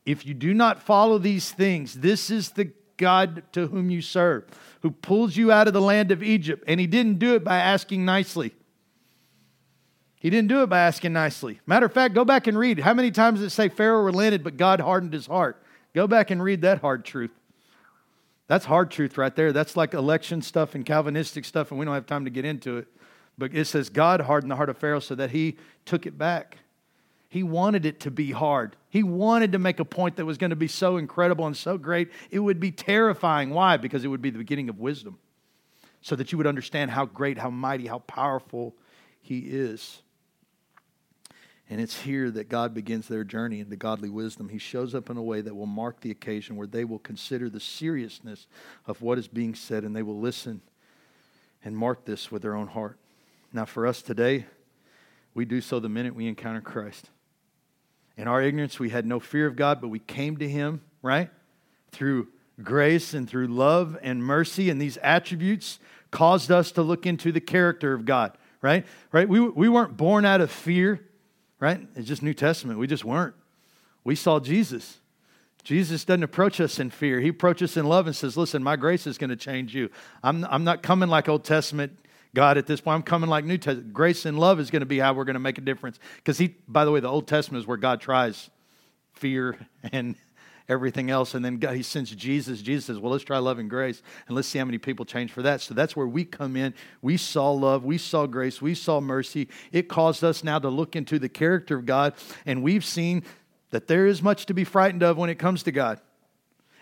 [0.04, 4.44] If you do not follow these things, this is the God to whom you serve,
[4.82, 6.64] who pulls you out of the land of Egypt.
[6.66, 8.52] And he didn't do it by asking nicely.
[10.20, 11.60] He didn't do it by asking nicely.
[11.66, 12.80] Matter of fact, go back and read.
[12.80, 15.62] How many times does it say Pharaoh relented, but God hardened his heart?
[15.94, 17.30] Go back and read that hard truth.
[18.50, 19.52] That's hard truth right there.
[19.52, 22.78] That's like election stuff and Calvinistic stuff, and we don't have time to get into
[22.78, 22.88] it.
[23.38, 26.58] But it says God hardened the heart of Pharaoh so that he took it back.
[27.28, 28.74] He wanted it to be hard.
[28.88, 31.78] He wanted to make a point that was going to be so incredible and so
[31.78, 33.50] great, it would be terrifying.
[33.50, 33.76] Why?
[33.76, 35.20] Because it would be the beginning of wisdom,
[36.02, 38.74] so that you would understand how great, how mighty, how powerful
[39.22, 40.02] He is.
[41.70, 44.48] And it's here that God begins their journey into godly wisdom.
[44.48, 47.48] He shows up in a way that will mark the occasion where they will consider
[47.48, 48.48] the seriousness
[48.88, 50.62] of what is being said and they will listen
[51.64, 52.98] and mark this with their own heart.
[53.52, 54.46] Now, for us today,
[55.32, 57.08] we do so the minute we encounter Christ.
[58.16, 61.30] In our ignorance, we had no fear of God, but we came to Him, right?
[61.92, 62.28] Through
[62.62, 65.78] grace and through love and mercy, and these attributes
[66.10, 68.84] caused us to look into the character of God, right?
[69.12, 69.28] Right?
[69.28, 71.00] We, we weren't born out of fear,
[71.60, 71.86] right?
[71.94, 72.78] It's just New Testament.
[72.78, 73.34] We just weren't.
[74.02, 74.98] We saw Jesus.
[75.62, 77.20] Jesus doesn't approach us in fear.
[77.20, 79.90] He approaches us in love and says, Listen, my grace is going to change you.
[80.22, 81.96] I'm, I'm not coming like Old Testament
[82.34, 82.94] God at this point.
[82.96, 83.92] I'm coming like New Testament.
[83.92, 85.98] Grace and love is going to be how we're going to make a difference.
[86.16, 88.50] Because he, by the way, the Old Testament is where God tries
[89.12, 89.58] fear
[89.92, 90.16] and
[90.70, 91.34] everything else.
[91.34, 92.62] And then God, he sends Jesus.
[92.62, 95.32] Jesus says, Well, let's try love and grace and let's see how many people change
[95.32, 95.60] for that.
[95.60, 96.72] So that's where we come in.
[97.02, 99.48] We saw love, we saw grace, we saw mercy.
[99.72, 102.14] It caused us now to look into the character of God,
[102.46, 103.24] and we've seen
[103.70, 106.00] that there is much to be frightened of when it comes to God.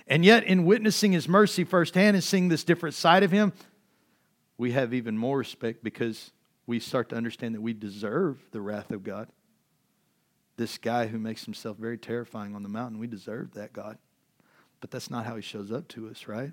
[0.06, 3.52] And yet, in witnessing his mercy firsthand and seeing this different side of him,
[4.56, 6.30] we have even more respect because
[6.66, 9.28] we start to understand that we deserve the wrath of God.
[10.58, 13.96] This guy who makes himself very terrifying on the mountain, we deserve that, God.
[14.80, 16.52] But that's not how he shows up to us, right?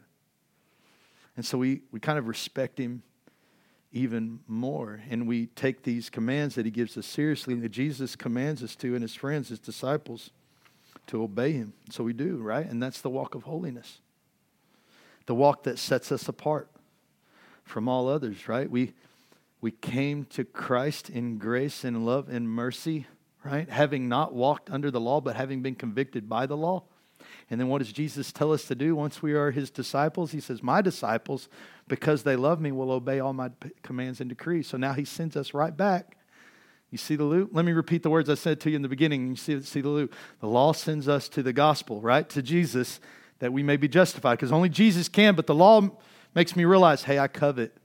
[1.35, 3.01] And so we, we kind of respect him
[3.91, 5.01] even more.
[5.09, 8.93] And we take these commands that he gives us seriously, that Jesus commands us to,
[8.93, 10.29] and his friends, his disciples,
[11.07, 11.73] to obey him.
[11.89, 12.65] So we do, right?
[12.65, 14.01] And that's the walk of holiness,
[15.25, 16.69] the walk that sets us apart
[17.63, 18.69] from all others, right?
[18.69, 18.93] We,
[19.61, 23.07] we came to Christ in grace and love and mercy,
[23.45, 23.69] right?
[23.69, 26.83] Having not walked under the law, but having been convicted by the law.
[27.49, 30.31] And then what does Jesus tell us to do once we are his disciples?
[30.31, 31.47] He says, My disciples,
[31.87, 33.51] because they love me, will obey all my
[33.83, 34.67] commands and decrees.
[34.67, 36.17] So now he sends us right back
[36.89, 37.51] You see the loop?
[37.53, 39.27] Let me repeat the words I said to you in the beginning.
[39.27, 40.15] You see, see the loop.
[40.39, 42.27] The law sends us to the gospel, right?
[42.29, 42.99] To Jesus,
[43.39, 44.35] that we may be justified.
[44.35, 45.87] Because only Jesus can, but the law
[46.33, 47.77] makes me realize hey, I covet,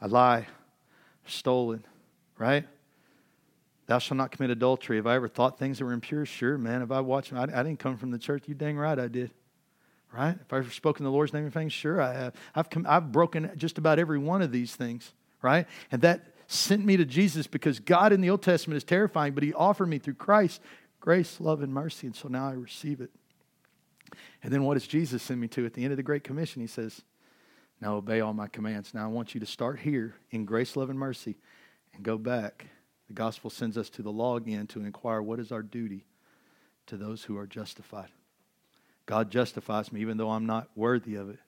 [0.00, 0.46] I lie,
[1.24, 1.84] I've stolen,
[2.36, 2.66] right?
[3.90, 4.98] Thou shalt not commit adultery.
[4.98, 6.24] Have I ever thought things that were impure?
[6.24, 6.78] Sure, man.
[6.78, 7.32] Have I watched?
[7.32, 8.44] I, I didn't come from the church.
[8.46, 9.32] You dang right I did.
[10.12, 10.36] Right?
[10.40, 12.34] If I've spoken the Lord's name and things, sure I have.
[12.54, 15.12] I've, come, I've broken just about every one of these things.
[15.42, 15.66] Right?
[15.90, 19.42] And that sent me to Jesus because God in the Old Testament is terrifying, but
[19.42, 20.60] He offered me through Christ
[21.00, 22.06] grace, love, and mercy.
[22.06, 23.10] And so now I receive it.
[24.44, 26.62] And then what does Jesus send me to at the end of the Great Commission?
[26.62, 27.02] He says,
[27.80, 28.94] Now obey all my commands.
[28.94, 31.38] Now I want you to start here in grace, love, and mercy
[31.92, 32.66] and go back.
[33.10, 36.06] The gospel sends us to the law again to inquire what is our duty
[36.86, 38.10] to those who are justified.
[39.04, 41.40] God justifies me even though I'm not worthy of it.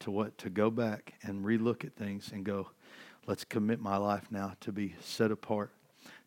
[0.00, 0.36] To what?
[0.38, 2.70] To go back and relook at things and go,
[3.28, 5.70] Let's commit my life now to be set apart,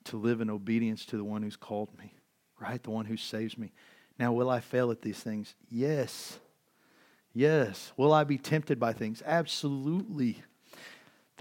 [0.06, 2.14] to live in obedience to the one who's called me,
[2.58, 2.82] right?
[2.82, 3.74] The one who saves me.
[4.18, 5.54] Now, will I fail at these things?
[5.70, 6.40] Yes.
[7.34, 7.92] Yes.
[7.98, 9.22] Will I be tempted by things?
[9.26, 10.42] Absolutely.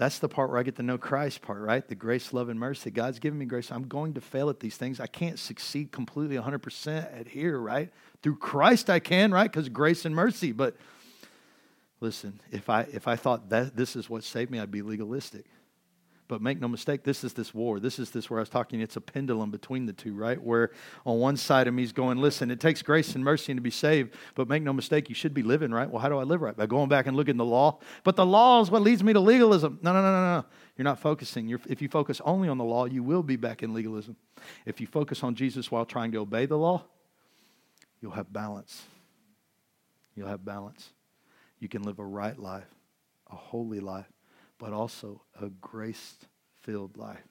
[0.01, 1.87] That's the part where I get to know Christ part, right?
[1.87, 2.89] The grace, love, and mercy.
[2.89, 3.71] God's given me grace.
[3.71, 4.99] I'm going to fail at these things.
[4.99, 7.91] I can't succeed completely 100% at here, right?
[8.23, 9.43] Through Christ I can, right?
[9.51, 10.53] Because grace and mercy.
[10.53, 10.75] But
[11.99, 15.45] Listen, if I, if I thought that this is what saved me, I'd be legalistic.
[16.31, 17.81] But make no mistake, this is this war.
[17.81, 18.79] This is this where I was talking.
[18.79, 20.41] It's a pendulum between the two, right?
[20.41, 20.71] Where
[21.05, 23.69] on one side of me is going, listen, it takes grace and mercy to be
[23.69, 25.89] saved, but make no mistake, you should be living right.
[25.89, 26.55] Well, how do I live right?
[26.55, 27.79] By going back and looking the law.
[28.05, 29.79] But the law is what leads me to legalism.
[29.81, 30.45] No, no, no, no, no.
[30.77, 31.49] You're not focusing.
[31.49, 34.15] You're, if you focus only on the law, you will be back in legalism.
[34.65, 36.85] If you focus on Jesus while trying to obey the law,
[37.99, 38.83] you'll have balance.
[40.15, 40.91] You'll have balance
[41.61, 42.67] you can live a right life,
[43.31, 44.11] a holy life,
[44.61, 46.17] but also a grace
[46.61, 47.27] filled life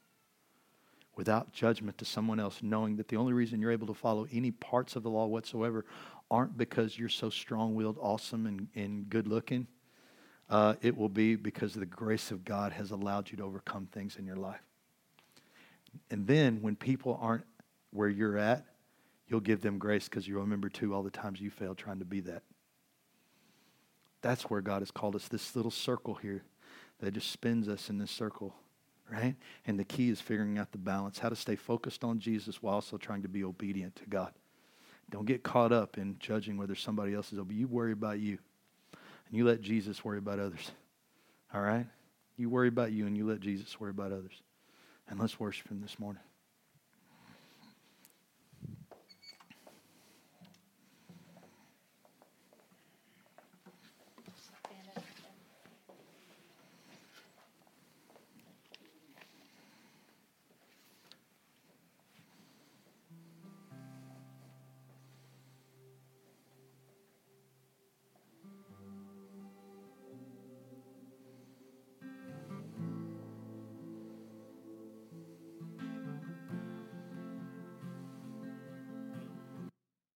[1.14, 4.51] without judgment to someone else, knowing that the only reason you're able to follow any
[4.51, 5.85] parts of the law whatsoever
[6.28, 9.68] aren't because you're so strong willed, awesome, and, and good looking.
[10.49, 14.16] Uh, it will be because the grace of God has allowed you to overcome things
[14.16, 14.62] in your life.
[16.11, 17.45] And then when people aren't
[17.93, 18.64] where you're at,
[19.28, 22.05] you'll give them grace because you remember too all the times you failed trying to
[22.05, 22.43] be that.
[24.20, 26.43] That's where God has called us, this little circle here
[27.01, 28.55] that just spins us in this circle,
[29.11, 29.35] right?
[29.67, 32.75] And the key is figuring out the balance, how to stay focused on Jesus while
[32.75, 34.33] also trying to be obedient to God.
[35.11, 37.69] Don't get caught up in judging whether somebody else is obedient.
[37.69, 38.39] You worry about you,
[38.93, 40.71] and you let Jesus worry about others.
[41.53, 41.87] All right?
[42.37, 44.43] You worry about you, and you let Jesus worry about others.
[45.09, 46.23] And let's worship Him this morning.